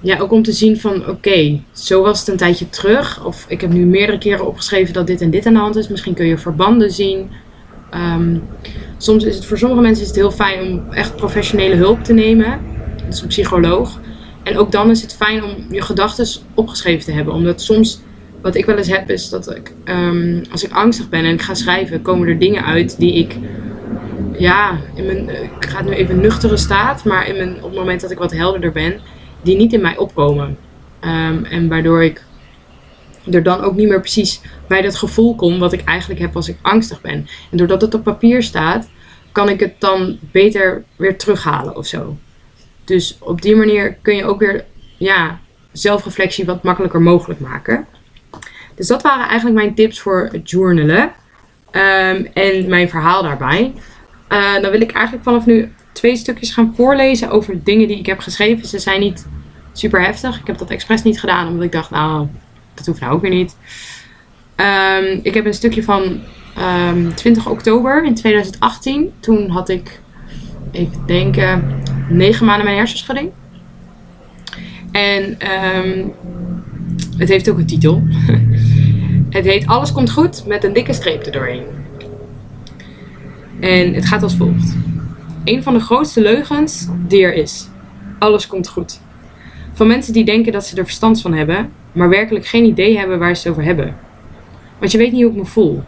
ja, 0.00 0.18
ook 0.18 0.32
om 0.32 0.42
te 0.42 0.52
zien 0.52 0.80
van 0.80 1.08
oké, 1.08 1.60
zo 1.72 2.02
was 2.02 2.18
het 2.18 2.28
een 2.28 2.36
tijdje 2.36 2.68
terug. 2.68 3.24
Of 3.24 3.44
ik 3.48 3.60
heb 3.60 3.72
nu 3.72 3.84
meerdere 3.84 4.18
keren 4.18 4.46
opgeschreven 4.46 4.94
dat 4.94 5.06
dit 5.06 5.20
en 5.20 5.30
dit 5.30 5.46
aan 5.46 5.52
de 5.52 5.58
hand 5.58 5.76
is. 5.76 5.88
Misschien 5.88 6.14
kun 6.14 6.26
je 6.26 6.38
verbanden 6.38 6.90
zien. 6.90 7.30
Um, 7.94 8.42
soms 8.98 9.24
is 9.24 9.34
het 9.34 9.44
voor 9.44 9.58
sommige 9.58 9.80
mensen 9.80 10.02
is 10.02 10.08
het 10.08 10.16
heel 10.16 10.30
fijn 10.30 10.62
om 10.62 10.92
echt 10.92 11.16
professionele 11.16 11.74
hulp 11.74 12.04
te 12.04 12.12
nemen. 12.12 12.60
Dus 13.06 13.22
een 13.22 13.28
psycholoog. 13.28 14.00
En 14.42 14.58
ook 14.58 14.72
dan 14.72 14.90
is 14.90 15.02
het 15.02 15.14
fijn 15.14 15.44
om 15.44 15.54
je 15.70 15.82
gedachten 15.82 16.26
opgeschreven 16.54 17.04
te 17.04 17.12
hebben. 17.12 17.34
Omdat 17.34 17.62
soms, 17.62 18.00
wat 18.42 18.54
ik 18.54 18.64
wel 18.64 18.76
eens 18.76 18.88
heb, 18.88 19.10
is 19.10 19.28
dat 19.28 19.56
ik, 19.56 19.72
um, 19.84 20.42
als 20.50 20.64
ik 20.64 20.72
angstig 20.72 21.08
ben 21.08 21.24
en 21.24 21.32
ik 21.32 21.42
ga 21.42 21.54
schrijven, 21.54 22.02
komen 22.02 22.28
er 22.28 22.38
dingen 22.38 22.64
uit 22.64 22.98
die 22.98 23.14
ik 23.14 23.36
ja, 24.38 24.78
in 24.94 25.06
mijn, 25.06 25.28
ik 25.28 25.66
ga 25.68 25.76
het 25.76 25.86
nu 25.86 25.92
even 25.92 26.20
nuchtere 26.20 26.56
staat, 26.56 27.04
maar 27.04 27.26
in 27.26 27.36
mijn, 27.36 27.56
op 27.56 27.62
het 27.62 27.78
moment 27.78 28.00
dat 28.00 28.10
ik 28.10 28.18
wat 28.18 28.32
helderder 28.32 28.72
ben, 28.72 29.00
die 29.42 29.56
niet 29.56 29.72
in 29.72 29.80
mij 29.80 29.96
opkomen. 29.96 30.58
Ehm, 31.00 31.44
en 31.44 31.68
waardoor 31.68 32.04
ik 32.04 32.24
er 33.30 33.42
dan 33.42 33.60
ook 33.60 33.74
niet 33.74 33.88
meer 33.88 34.00
precies 34.00 34.40
bij 34.68 34.82
dat 34.82 34.96
gevoel 34.96 35.34
kom 35.34 35.58
wat 35.58 35.72
ik 35.72 35.84
eigenlijk 35.84 36.20
heb 36.20 36.36
als 36.36 36.48
ik 36.48 36.58
angstig 36.62 37.00
ben. 37.00 37.26
En 37.50 37.56
doordat 37.56 37.80
het 37.80 37.94
op 37.94 38.04
papier 38.04 38.42
staat, 38.42 38.88
kan 39.32 39.48
ik 39.48 39.60
het 39.60 39.74
dan 39.78 40.18
beter 40.20 40.84
weer 40.96 41.16
terughalen 41.16 41.76
of 41.76 41.86
zo. 41.86 42.16
Dus 42.84 43.16
op 43.20 43.42
die 43.42 43.56
manier 43.56 43.96
kun 44.02 44.16
je 44.16 44.24
ook 44.24 44.40
weer 44.40 44.64
ja, 44.96 45.40
zelfreflectie 45.72 46.44
wat 46.44 46.62
makkelijker 46.62 47.02
mogelijk 47.02 47.40
maken. 47.40 47.86
Dus 48.74 48.86
dat 48.86 49.02
waren 49.02 49.26
eigenlijk 49.26 49.56
mijn 49.56 49.74
tips 49.74 50.00
voor 50.00 50.28
het 50.32 50.50
journalen. 50.50 51.12
Ehm, 51.70 52.24
en 52.32 52.68
mijn 52.68 52.88
verhaal 52.88 53.22
daarbij. 53.22 53.72
Uh, 54.34 54.60
dan 54.62 54.70
wil 54.70 54.80
ik 54.80 54.92
eigenlijk 54.92 55.24
vanaf 55.24 55.46
nu 55.46 55.72
twee 55.92 56.16
stukjes 56.16 56.52
gaan 56.52 56.72
voorlezen 56.76 57.30
over 57.30 57.64
dingen 57.64 57.88
die 57.88 57.98
ik 57.98 58.06
heb 58.06 58.18
geschreven. 58.18 58.68
Ze 58.68 58.78
zijn 58.78 59.00
niet 59.00 59.26
super 59.72 60.02
heftig. 60.02 60.40
Ik 60.40 60.46
heb 60.46 60.58
dat 60.58 60.70
expres 60.70 61.02
niet 61.02 61.20
gedaan, 61.20 61.48
omdat 61.48 61.64
ik 61.64 61.72
dacht, 61.72 61.90
nou, 61.90 62.26
dat 62.74 62.86
hoeft 62.86 63.00
nou 63.00 63.12
ook 63.12 63.20
weer 63.20 63.30
niet. 63.30 63.56
Um, 64.56 65.20
ik 65.22 65.34
heb 65.34 65.46
een 65.46 65.54
stukje 65.54 65.82
van 65.82 66.02
um, 66.02 66.20
ehm, 66.56 67.14
20 67.14 67.48
oktober 67.48 68.04
in 68.04 68.14
2018. 68.14 69.12
Toen 69.20 69.48
had 69.50 69.68
ik, 69.68 70.00
ik 70.70 70.90
denk, 71.06 71.36
uh, 71.36 71.56
negen 72.08 72.46
maanden 72.46 72.64
mijn 72.64 72.76
hersenschudding. 72.76 73.30
En 74.92 75.36
um, 75.76 76.12
het 77.18 77.28
heeft 77.28 77.50
ook 77.50 77.58
een 77.58 77.66
titel. 77.66 78.02
het 79.36 79.44
heet 79.44 79.66
Alles 79.66 79.92
komt 79.92 80.10
goed 80.10 80.46
met 80.46 80.64
een 80.64 80.72
dikke 80.72 80.92
streep 80.92 81.22
erdoorheen. 81.22 81.83
En 83.64 83.94
het 83.94 84.06
gaat 84.06 84.22
als 84.22 84.36
volgt. 84.36 84.76
Een 85.44 85.62
van 85.62 85.74
de 85.74 85.80
grootste 85.80 86.20
leugens 86.20 86.88
die 87.06 87.22
er 87.22 87.34
is. 87.34 87.68
Alles 88.18 88.46
komt 88.46 88.68
goed. 88.68 89.00
Van 89.72 89.86
mensen 89.86 90.12
die 90.12 90.24
denken 90.24 90.52
dat 90.52 90.66
ze 90.66 90.76
er 90.76 90.84
verstand 90.84 91.20
van 91.20 91.32
hebben, 91.32 91.72
maar 91.92 92.08
werkelijk 92.08 92.46
geen 92.46 92.64
idee 92.64 92.98
hebben 92.98 93.18
waar 93.18 93.36
ze 93.36 93.42
het 93.42 93.50
over 93.50 93.64
hebben. 93.64 93.96
Want 94.78 94.92
je 94.92 94.98
weet 94.98 95.12
niet 95.12 95.22
hoe 95.22 95.30
ik 95.30 95.36
me 95.36 95.44
voel. 95.44 95.82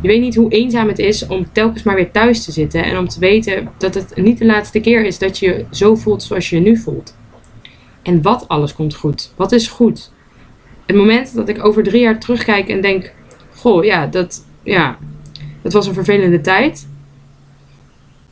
Je 0.00 0.08
weet 0.08 0.20
niet 0.20 0.34
hoe 0.34 0.50
eenzaam 0.50 0.88
het 0.88 0.98
is 0.98 1.26
om 1.26 1.52
telkens 1.52 1.82
maar 1.82 1.94
weer 1.94 2.10
thuis 2.10 2.44
te 2.44 2.52
zitten 2.52 2.84
en 2.84 2.98
om 2.98 3.08
te 3.08 3.20
weten 3.20 3.68
dat 3.78 3.94
het 3.94 4.16
niet 4.16 4.38
de 4.38 4.46
laatste 4.46 4.80
keer 4.80 5.04
is 5.04 5.18
dat 5.18 5.38
je 5.38 5.46
je 5.46 5.64
zo 5.70 5.94
voelt 5.94 6.22
zoals 6.22 6.50
je 6.50 6.56
je 6.56 6.62
nu 6.62 6.76
voelt. 6.76 7.16
En 8.02 8.22
wat 8.22 8.48
alles 8.48 8.74
komt 8.74 8.94
goed. 8.94 9.32
Wat 9.36 9.52
is 9.52 9.68
goed? 9.68 10.12
Het 10.86 10.96
moment 10.96 11.34
dat 11.34 11.48
ik 11.48 11.64
over 11.64 11.82
drie 11.82 12.00
jaar 12.00 12.20
terugkijk 12.20 12.68
en 12.68 12.80
denk: 12.80 13.12
Goh, 13.54 13.84
ja, 13.84 14.06
dat, 14.06 14.46
ja, 14.62 14.98
dat 15.62 15.72
was 15.72 15.86
een 15.86 15.94
vervelende 15.94 16.40
tijd. 16.40 16.88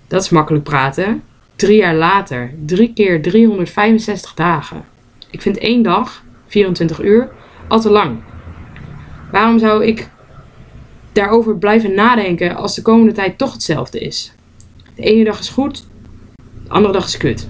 Dat 0.06 0.22
is 0.22 0.30
makkelijk 0.30 0.64
praten. 0.64 1.22
Drie 1.56 1.76
jaar 1.76 1.94
later, 1.94 2.54
drie 2.66 2.92
keer 2.92 3.22
365 3.22 4.34
dagen. 4.34 4.84
Ik 5.30 5.42
vind 5.42 5.58
één 5.58 5.82
dag, 5.82 6.24
24 6.46 7.02
uur, 7.02 7.30
al 7.68 7.80
te 7.80 7.90
lang. 7.90 8.18
Waarom 9.32 9.58
zou 9.58 9.84
ik 9.84 10.08
daarover 11.12 11.58
blijven 11.58 11.94
nadenken 11.94 12.56
als 12.56 12.74
de 12.74 12.82
komende 12.82 13.12
tijd 13.12 13.38
toch 13.38 13.52
hetzelfde 13.52 14.00
is? 14.00 14.32
De 14.94 15.02
ene 15.02 15.24
dag 15.24 15.38
is 15.38 15.48
goed, 15.48 15.86
de 16.64 16.70
andere 16.70 16.92
dag 16.92 17.04
is 17.04 17.16
kut. 17.16 17.48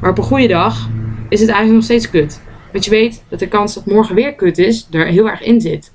Maar 0.00 0.10
op 0.10 0.18
een 0.18 0.24
goede 0.24 0.46
dag 0.46 0.88
is 1.28 1.40
het 1.40 1.48
eigenlijk 1.48 1.72
nog 1.72 1.84
steeds 1.84 2.10
kut. 2.10 2.40
Want 2.72 2.84
je 2.84 2.90
weet 2.90 3.24
dat 3.28 3.38
de 3.38 3.48
kans 3.48 3.74
dat 3.74 3.86
morgen 3.86 4.14
weer 4.14 4.34
kut 4.34 4.58
is, 4.58 4.86
er 4.90 5.06
heel 5.06 5.28
erg 5.28 5.42
in 5.42 5.60
zit. 5.60 5.92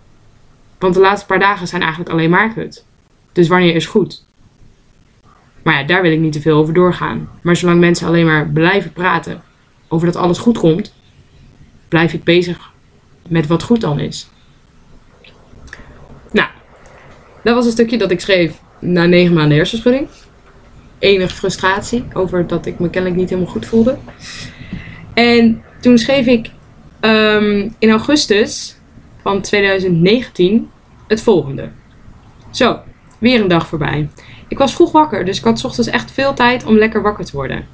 Want 0.84 0.96
de 0.96 1.02
laatste 1.02 1.26
paar 1.26 1.39
dagen 1.39 1.67
zijn 1.67 1.82
eigenlijk 1.82 2.12
alleen 2.12 2.30
maar 2.30 2.54
kut. 2.54 2.86
Dus 3.32 3.48
wanneer 3.48 3.76
is 3.76 3.86
goed? 3.86 4.26
Maar 5.62 5.80
ja, 5.80 5.84
daar 5.84 6.02
wil 6.02 6.12
ik 6.12 6.19
niet 6.19 6.34
te 6.34 6.41
veel 6.41 6.58
over 6.58 6.74
doorgaan. 6.74 7.30
Maar 7.41 7.56
zolang 7.56 7.80
mensen 7.80 8.08
alleen 8.08 8.26
maar 8.26 8.50
blijven 8.50 8.93
praten 8.93 9.43
over 9.88 10.06
dat 10.06 10.15
alles 10.15 10.38
goed 10.38 10.58
komt, 10.58 10.93
blijf 11.88 12.13
ik 12.13 12.24
bezig 12.24 12.72
met 13.28 13.48
wat 13.48 13.63
goed 13.63 13.82
dan 13.82 14.00
is. 14.00 14.30
Nou, 16.32 16.48
dat 17.43 17.56
was 17.56 17.65
een 17.65 17.72
stukje 17.72 17.98
dat 17.98 18.12
ik 18.12 18.19
schreef 18.19 18.60
na 18.80 19.06
negen 19.06 19.34
maanden 19.34 19.58
hersenschudding. 19.58 20.08
Enige 21.00 21.36
frustratie 21.36 22.06
over 22.13 22.48
dat 22.48 22.65
ik 22.65 22.80
me 22.80 22.89
kennelijk 22.89 23.19
niet 23.19 23.30
helemaal 23.30 23.52
goed 23.52 23.65
voelde. 23.65 23.98
En 25.13 25.63
toen 25.82 25.98
schreef 25.98 26.26
ik 26.26 26.50
um, 27.02 27.76
in 27.80 27.89
augustus 27.89 28.78
van 29.22 29.41
2019 29.41 30.72
het 31.07 31.21
volgende. 31.21 31.69
Zo, 32.49 32.79
weer 33.19 33.41
een 33.41 33.47
dag 33.47 33.67
voorbij. 33.67 34.09
Ik 34.47 34.57
was 34.57 34.75
vroeg 34.75 34.91
wakker, 34.91 35.25
dus 35.25 35.37
ik 35.37 35.43
had 35.43 35.65
ochtends 35.65 35.89
echt 35.89 36.11
veel 36.11 36.33
tijd 36.33 36.65
om 36.65 36.77
lekker 36.77 37.01
wakker 37.01 37.25
te 37.25 37.35
worden. 37.35 37.65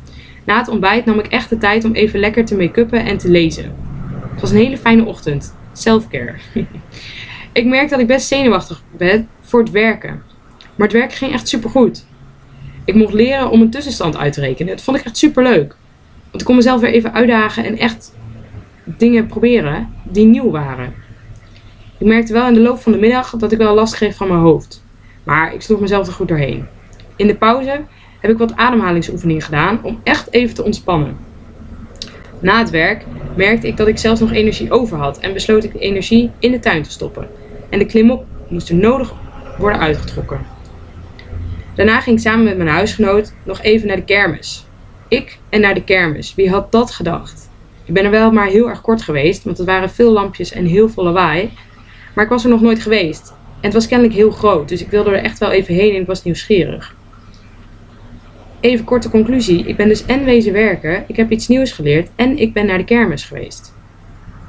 Na 0.46 0.58
het 0.58 0.68
ontbijt 0.68 1.06
nam 1.06 1.20
ik 1.20 1.28
echt 1.28 1.50
de 1.50 1.58
tijd 1.58 1.86
om 1.86 1.94
even 1.94 2.20
lekker 2.20 2.46
te 2.46 2.56
make-uppen 2.56 3.06
en 3.06 3.18
te 3.18 3.30
lezen. 3.30 3.76
Het 4.32 4.42
was 4.42 4.52
een 4.52 4.58
hele 4.58 4.78
fijne 4.78 5.06
ochtend. 5.06 5.56
Selfcare. 5.74 6.36
ik 7.54 7.66
merk 7.66 7.90
dat 7.90 8.00
ik 8.00 8.08
best 8.08 8.28
zenuwachtig 8.28 8.84
ben 8.98 9.28
voor 9.42 9.60
het 9.60 9.72
werken. 9.72 10.24
Maar 10.76 10.88
het 10.88 10.98
werk 10.98 11.14
ging 11.14 11.34
echt 11.34 11.48
supergoed. 11.48 12.06
Ik 12.86 12.96
mocht 12.96 13.14
leren 13.14 13.50
om 13.50 13.62
een 13.62 13.70
tussenstand 13.70 14.18
uit 14.18 14.34
te 14.34 14.42
rekenen. 14.42 14.76
Dat 14.76 14.84
vond 14.84 14.98
ik 14.98 15.06
echt 15.06 15.18
super 15.18 15.44
leuk. 15.44 15.76
Want 16.24 16.42
ik 16.42 16.46
kon 16.46 16.56
mezelf 16.56 16.82
weer 16.82 16.94
even 16.94 17.14
uitdagen 17.14 17.66
en 17.66 17.78
echt 17.78 18.16
dingen 18.84 19.28
proberen 19.28 19.94
die 20.04 20.26
nieuw 20.26 20.52
waren. 20.52 20.94
Ik 22.00 22.08
merkte 22.08 22.34
wel 22.34 22.48
in 22.48 22.54
de 22.54 22.60
loop 22.60 22.80
van 22.80 22.92
de 22.92 22.98
middag 22.98 23.30
dat 23.30 23.52
ik 23.52 23.58
wel 23.58 23.76
last 23.76 23.96
kreeg 23.96 24.16
van 24.16 24.28
mijn 24.28 24.40
hoofd. 24.40 24.84
Maar 25.24 25.54
ik 25.54 25.62
sloeg 25.62 25.80
mezelf 25.80 26.08
er 26.08 26.14
goed 26.14 26.28
doorheen. 26.28 26.68
In 27.16 27.28
de 27.28 27.36
pauze 27.36 27.82
heb 28.20 28.32
ik 28.32 28.38
wat 28.38 28.56
ademhalingsoefeningen 28.56 29.42
gedaan 29.42 29.80
om 29.84 30.00
echt 30.04 30.32
even 30.32 30.56
te 30.56 30.64
ontspannen. 30.64 31.18
Na 32.40 32.60
het 32.60 32.70
werk 32.70 33.06
merkte 33.36 33.68
ik 33.68 33.78
dat 33.78 33.88
ik 33.88 33.98
zelfs 33.98 34.20
nog 34.20 34.32
energie 34.32 34.72
over 34.72 34.98
had 34.98 35.20
en 35.20 35.34
besloot 35.34 35.64
ik 35.64 35.72
de 35.72 35.80
energie 35.80 36.32
in 36.40 36.52
de 36.52 36.60
tuin 36.60 36.84
te 36.84 36.92
stoppen. 36.92 37.28
En 37.70 37.80
de 37.80 37.86
klimop 37.86 38.26
moest 38.48 38.70
er 38.70 38.76
nodig 38.76 39.14
worden 39.58 39.80
uitgetrokken. 39.80 40.40
Daarna 41.76 42.02
ging 42.02 42.16
ik 42.16 42.22
samen 42.22 42.44
met 42.44 42.58
mijn 42.58 42.70
huisgenoot 42.70 43.34
nog 43.44 43.62
even 43.62 43.88
naar 43.88 43.96
de 43.96 44.04
kermis. 44.04 44.66
Ik 45.08 45.40
en 45.50 45.62
naar 45.62 45.74
de 45.74 45.84
kermis. 45.84 46.36
Wie 46.36 46.50
had 46.50 46.72
dat 46.72 46.92
gedacht? 46.92 47.50
Ik 47.86 47.94
ben 47.94 48.06
er 48.06 48.12
wel 48.12 48.32
maar 48.32 48.48
heel 48.48 48.70
erg 48.70 48.82
kort 48.82 49.02
geweest, 49.02 49.44
want 49.44 49.58
het 49.58 49.68
waren 49.68 49.90
veel 49.90 50.12
lampjes 50.12 50.52
en 50.52 50.66
heel 50.66 50.90
veel 50.90 51.04
lawaai. 51.04 51.52
Maar 52.20 52.28
ik 52.28 52.34
was 52.34 52.44
er 52.44 52.50
nog 52.50 52.62
nooit 52.62 52.80
geweest. 52.80 53.30
En 53.30 53.62
het 53.62 53.74
was 53.74 53.88
kennelijk 53.88 54.16
heel 54.16 54.32
groot, 54.32 54.70
dus 54.70 54.82
ik 54.82 54.90
wilde 54.90 55.10
er 55.10 55.24
echt 55.24 55.38
wel 55.38 55.52
even 55.52 55.74
heen 55.74 55.96
en 55.96 56.02
ik 56.02 56.08
was 56.08 56.24
nieuwsgierig. 56.24 56.96
Even 58.60 58.86
korte 58.86 59.10
conclusie. 59.10 59.66
Ik 59.66 59.76
ben 59.76 59.88
dus 59.88 60.06
en 60.06 60.24
wezen 60.24 60.54
werken, 60.54 61.04
ik 61.08 61.16
heb 61.16 61.32
iets 61.32 61.48
nieuws 61.48 61.72
geleerd 61.72 62.10
en 62.16 62.38
ik 62.38 62.54
ben 62.54 62.66
naar 62.66 62.78
de 62.78 62.84
kermis 62.84 63.24
geweest. 63.24 63.74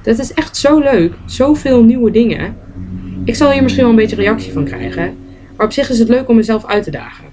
Dat 0.02 0.18
is 0.18 0.32
echt 0.32 0.56
zo 0.56 0.78
leuk, 0.78 1.14
zoveel 1.26 1.84
nieuwe 1.84 2.10
dingen. 2.10 2.56
Ik 3.24 3.34
zal 3.34 3.50
hier 3.50 3.62
misschien 3.62 3.84
wel 3.84 3.92
een 3.92 3.98
beetje 4.00 4.16
reactie 4.16 4.52
van 4.52 4.64
krijgen, 4.64 5.16
maar 5.56 5.66
op 5.66 5.72
zich 5.72 5.90
is 5.90 5.98
het 5.98 6.08
leuk 6.08 6.28
om 6.28 6.36
mezelf 6.36 6.66
uit 6.66 6.82
te 6.82 6.90
dagen. 6.90 7.24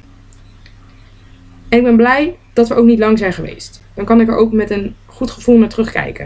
En 1.69 1.78
ik 1.78 1.84
ben 1.84 1.95
blij 1.95 2.38
dat 2.54 2.67
we 2.67 2.76
ook 2.76 2.86
niet 2.86 3.00
lang 3.00 3.17
zijn 3.17 3.34
geweest. 3.34 3.84
Dan 3.93 4.06
kan 4.06 4.21
ik 4.21 4.28
er 4.28 4.38
ook 4.38 4.52
met 4.52 4.69
een 4.69 4.95
goed 5.06 5.32
gevoel 5.32 5.58
naar 5.58 5.69
terugkijken. 5.69 6.26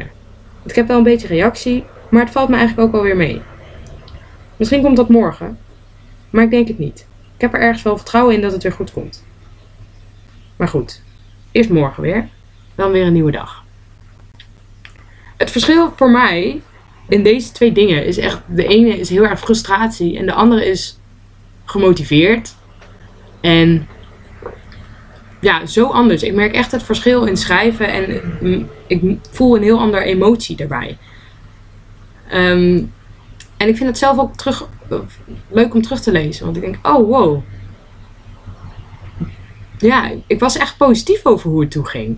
Want 0.58 0.70
ik 0.70 0.76
heb 0.76 0.88
wel 0.88 0.98
een 0.98 1.04
beetje 1.04 1.28
reactie, 1.28 1.84
maar 2.10 2.24
het 2.24 2.32
valt 2.32 2.50
me 2.50 2.56
eigenlijk 2.56 2.88
ook 2.88 2.94
wel 2.94 3.04
weer 3.04 3.18
mee. 3.18 3.42
Misschien 4.62 4.82
komt 4.82 4.98
dat 4.98 5.10
morgen, 5.10 5.58
maar 6.30 6.44
ik 6.44 6.50
denk 6.50 6.68
het 6.68 6.80
niet. 6.80 7.08
Ik 7.36 7.42
heb 7.42 7.54
er 7.54 7.60
ergens 7.60 7.84
wel 7.84 7.98
vertrouwen 7.98 8.36
in 8.36 8.42
dat 8.42 8.52
het 8.52 8.64
weer 8.64 8.72
goed 8.72 8.92
komt. 8.92 9.26
Maar 10.56 10.68
goed, 10.68 11.02
eerst 11.52 11.70
morgen 11.70 12.04
weer, 12.04 12.30
dan 12.76 12.92
weer 12.92 13.06
een 13.06 13.14
nieuwe 13.14 13.32
dag. 13.32 13.64
Het 15.38 15.52
verschil 15.52 15.94
voor 15.96 16.12
mij 16.12 16.62
in 17.08 17.24
deze 17.24 17.52
twee 17.52 17.72
dingen 17.72 18.06
is 18.06 18.18
echt: 18.18 18.42
de 18.48 18.68
ene 18.68 19.00
is 19.00 19.10
heel 19.10 19.24
erg 19.24 19.40
frustratie 19.40 20.18
en 20.18 20.26
de 20.26 20.34
andere 20.34 20.66
is 20.66 21.00
gemotiveerd. 21.66 22.56
En 23.40 23.88
ja, 25.40 25.66
zo 25.66 25.88
anders. 25.88 26.24
Ik 26.24 26.34
merk 26.34 26.54
echt 26.54 26.72
het 26.72 26.84
verschil 26.84 27.26
in 27.26 27.38
schrijven 27.38 27.88
en 27.88 28.70
ik 28.88 29.18
voel 29.32 29.56
een 29.56 29.64
heel 29.64 29.80
andere 29.80 30.04
emotie 30.04 30.56
daarbij. 30.56 30.98
Ehm, 32.30 32.84
en 33.62 33.68
ik 33.68 33.76
vind 33.76 33.90
het 33.90 33.98
zelf 33.98 34.18
ook 34.18 34.36
terug, 34.36 34.68
leuk 35.50 35.74
om 35.74 35.82
terug 35.82 36.02
te 36.02 36.12
lezen. 36.12 36.46
Want 36.46 36.58
ik 36.58 36.64
denk, 36.64 36.88
oh 36.88 37.08
wow. 37.08 37.42
Ja, 39.78 40.12
ik 40.28 40.40
was 40.40 40.58
echt 40.58 40.78
positief 40.78 41.26
over 41.26 41.50
hoe 41.50 41.62
het 41.62 41.72
toen 41.72 41.88
ging. 41.88 42.18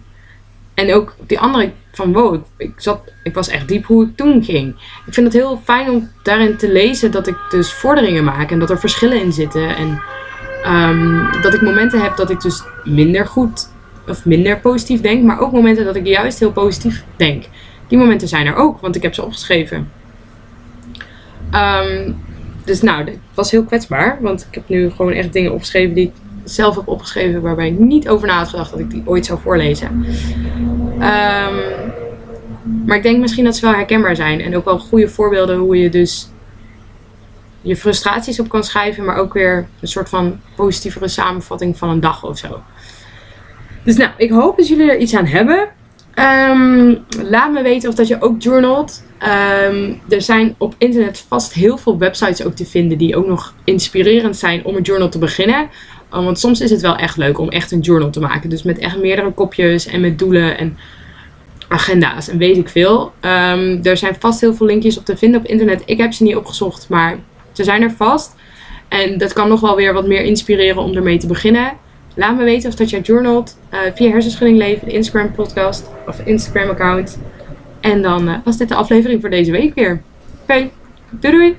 En 0.73 0.93
ook 0.93 1.15
die 1.27 1.39
andere 1.39 1.71
van 1.91 2.13
wow, 2.13 2.43
ik, 2.57 2.73
zat, 2.75 2.99
ik 3.23 3.33
was 3.33 3.47
echt 3.47 3.67
diep 3.67 3.85
hoe 3.85 4.05
ik 4.05 4.17
toen 4.17 4.43
ging. 4.43 4.75
Ik 5.05 5.13
vind 5.13 5.25
het 5.25 5.35
heel 5.35 5.61
fijn 5.63 5.89
om 5.89 6.09
daarin 6.23 6.57
te 6.57 6.71
lezen 6.71 7.11
dat 7.11 7.27
ik 7.27 7.37
dus 7.49 7.73
vorderingen 7.73 8.23
maak 8.23 8.51
en 8.51 8.59
dat 8.59 8.69
er 8.69 8.79
verschillen 8.79 9.21
in 9.21 9.33
zitten. 9.33 9.75
En 9.75 10.01
um, 10.65 11.41
dat 11.41 11.53
ik 11.53 11.61
momenten 11.61 12.01
heb 12.01 12.15
dat 12.15 12.29
ik 12.29 12.41
dus 12.41 12.63
minder 12.83 13.27
goed 13.27 13.69
of 14.07 14.25
minder 14.25 14.59
positief 14.59 15.01
denk, 15.01 15.23
maar 15.23 15.39
ook 15.39 15.51
momenten 15.51 15.85
dat 15.85 15.95
ik 15.95 16.05
juist 16.05 16.39
heel 16.39 16.51
positief 16.51 17.03
denk. 17.15 17.43
Die 17.87 17.97
momenten 17.97 18.27
zijn 18.27 18.45
er 18.45 18.55
ook, 18.55 18.79
want 18.79 18.95
ik 18.95 19.01
heb 19.01 19.13
ze 19.13 19.23
opgeschreven. 19.23 20.02
Um, 21.53 22.15
dus 22.65 22.81
nou, 22.81 23.03
het 23.05 23.17
was 23.33 23.51
heel 23.51 23.63
kwetsbaar. 23.63 24.17
Want 24.21 24.45
ik 24.49 24.55
heb 24.55 24.69
nu 24.69 24.89
gewoon 24.89 25.11
echt 25.11 25.33
dingen 25.33 25.53
opgeschreven 25.53 25.95
die 25.95 26.05
ik 26.05 26.13
zelf 26.43 26.75
heb 26.75 26.87
opgeschreven 26.87 27.41
waarbij 27.41 27.67
ik 27.67 27.79
niet 27.79 28.09
over 28.09 28.27
na 28.27 28.37
had 28.37 28.49
gedacht 28.49 28.71
dat 28.71 28.79
ik 28.79 28.89
die 28.89 29.03
ooit 29.05 29.25
zou 29.25 29.39
voorlezen. 29.39 30.05
Ehm, 30.99 31.55
maar 32.85 32.97
ik 32.97 33.03
denk 33.03 33.19
misschien 33.19 33.43
dat 33.43 33.55
ze 33.55 33.65
wel 33.65 33.75
herkenbaar 33.75 34.15
zijn 34.15 34.41
en 34.41 34.55
ook 34.55 34.65
wel 34.65 34.79
goede 34.79 35.09
voorbeelden 35.09 35.57
hoe 35.57 35.77
je 35.77 35.89
dus 35.89 36.29
je 37.61 37.75
frustraties 37.75 38.39
op 38.39 38.49
kan 38.49 38.63
schrijven, 38.63 39.05
maar 39.05 39.15
ook 39.15 39.33
weer 39.33 39.67
een 39.79 39.87
soort 39.87 40.09
van 40.09 40.39
positievere 40.55 41.07
samenvatting 41.07 41.77
van 41.77 41.89
een 41.89 41.99
dag 41.99 42.23
of 42.23 42.37
zo. 42.37 42.61
Dus 43.83 43.97
nou, 43.97 44.11
ik 44.17 44.29
hoop 44.29 44.57
dat 44.57 44.67
jullie 44.67 44.91
er 44.91 44.97
iets 44.97 45.15
aan 45.15 45.25
hebben. 45.25 45.69
Ehm, 46.13 46.95
laat 47.09 47.51
me 47.51 47.61
weten 47.61 47.89
of 47.89 47.95
dat 47.95 48.07
je 48.07 48.21
ook 48.21 48.41
journalt. 48.41 49.03
Ehm, 49.23 49.93
er 50.09 50.21
zijn 50.21 50.55
op 50.57 50.75
internet 50.77 51.25
vast 51.27 51.53
heel 51.53 51.77
veel 51.77 51.97
websites 51.97 52.43
ook 52.43 52.55
te 52.55 52.65
vinden 52.65 52.97
die 52.97 53.15
ook 53.15 53.27
nog 53.27 53.53
inspirerend 53.63 54.35
zijn 54.35 54.65
om 54.65 54.75
een 54.75 54.81
journal 54.81 55.09
te 55.09 55.17
beginnen. 55.17 55.69
Oh, 56.11 56.23
want 56.23 56.39
soms 56.39 56.61
is 56.61 56.71
het 56.71 56.81
wel 56.81 56.95
echt 56.95 57.17
leuk 57.17 57.37
om 57.37 57.49
echt 57.49 57.71
een 57.71 57.79
journal 57.79 58.09
te 58.09 58.19
maken. 58.19 58.49
Dus 58.49 58.63
met 58.63 58.77
echt 58.77 58.97
meerdere 58.97 59.31
kopjes 59.31 59.85
en 59.85 60.01
met 60.01 60.19
doelen 60.19 60.57
en 60.57 60.77
agenda's 61.67 62.27
en 62.27 62.37
weet 62.37 62.57
ik 62.57 62.69
veel. 62.69 63.13
Um, 63.21 63.79
er 63.83 63.97
zijn 63.97 64.15
vast 64.19 64.41
heel 64.41 64.53
veel 64.53 64.65
linkjes 64.65 64.97
op 64.97 65.05
te 65.05 65.17
vinden 65.17 65.39
op 65.39 65.47
internet. 65.47 65.81
Ik 65.85 65.97
heb 65.97 66.13
ze 66.13 66.23
niet 66.23 66.35
opgezocht, 66.35 66.89
maar 66.89 67.19
ze 67.51 67.63
zijn 67.63 67.81
er 67.81 67.91
vast. 67.91 68.35
En 68.87 69.17
dat 69.17 69.33
kan 69.33 69.47
nog 69.47 69.59
wel 69.59 69.75
weer 69.75 69.93
wat 69.93 70.07
meer 70.07 70.21
inspireren 70.21 70.81
om 70.81 70.95
ermee 70.95 71.17
te 71.17 71.27
beginnen. 71.27 71.71
Laat 72.15 72.37
me 72.37 72.43
weten 72.43 72.69
of 72.69 72.75
dat 72.75 72.89
jij 72.89 72.99
journalt 72.99 73.57
uh, 73.73 73.79
via 73.95 74.09
Hersenschudding 74.09 74.57
Leven, 74.57 74.91
Instagram 74.91 75.31
podcast 75.31 75.89
of 76.07 76.19
Instagram 76.25 76.69
account. 76.69 77.17
En 77.83 78.01
dan 78.01 78.29
uh, 78.29 78.35
was 78.43 78.57
dit 78.57 78.69
de 78.69 78.75
aflevering 78.75 79.21
voor 79.21 79.29
deze 79.29 79.51
week 79.51 79.75
weer. 79.75 80.01
Oké, 80.41 80.69
doei 81.09 81.33
doei! 81.33 81.57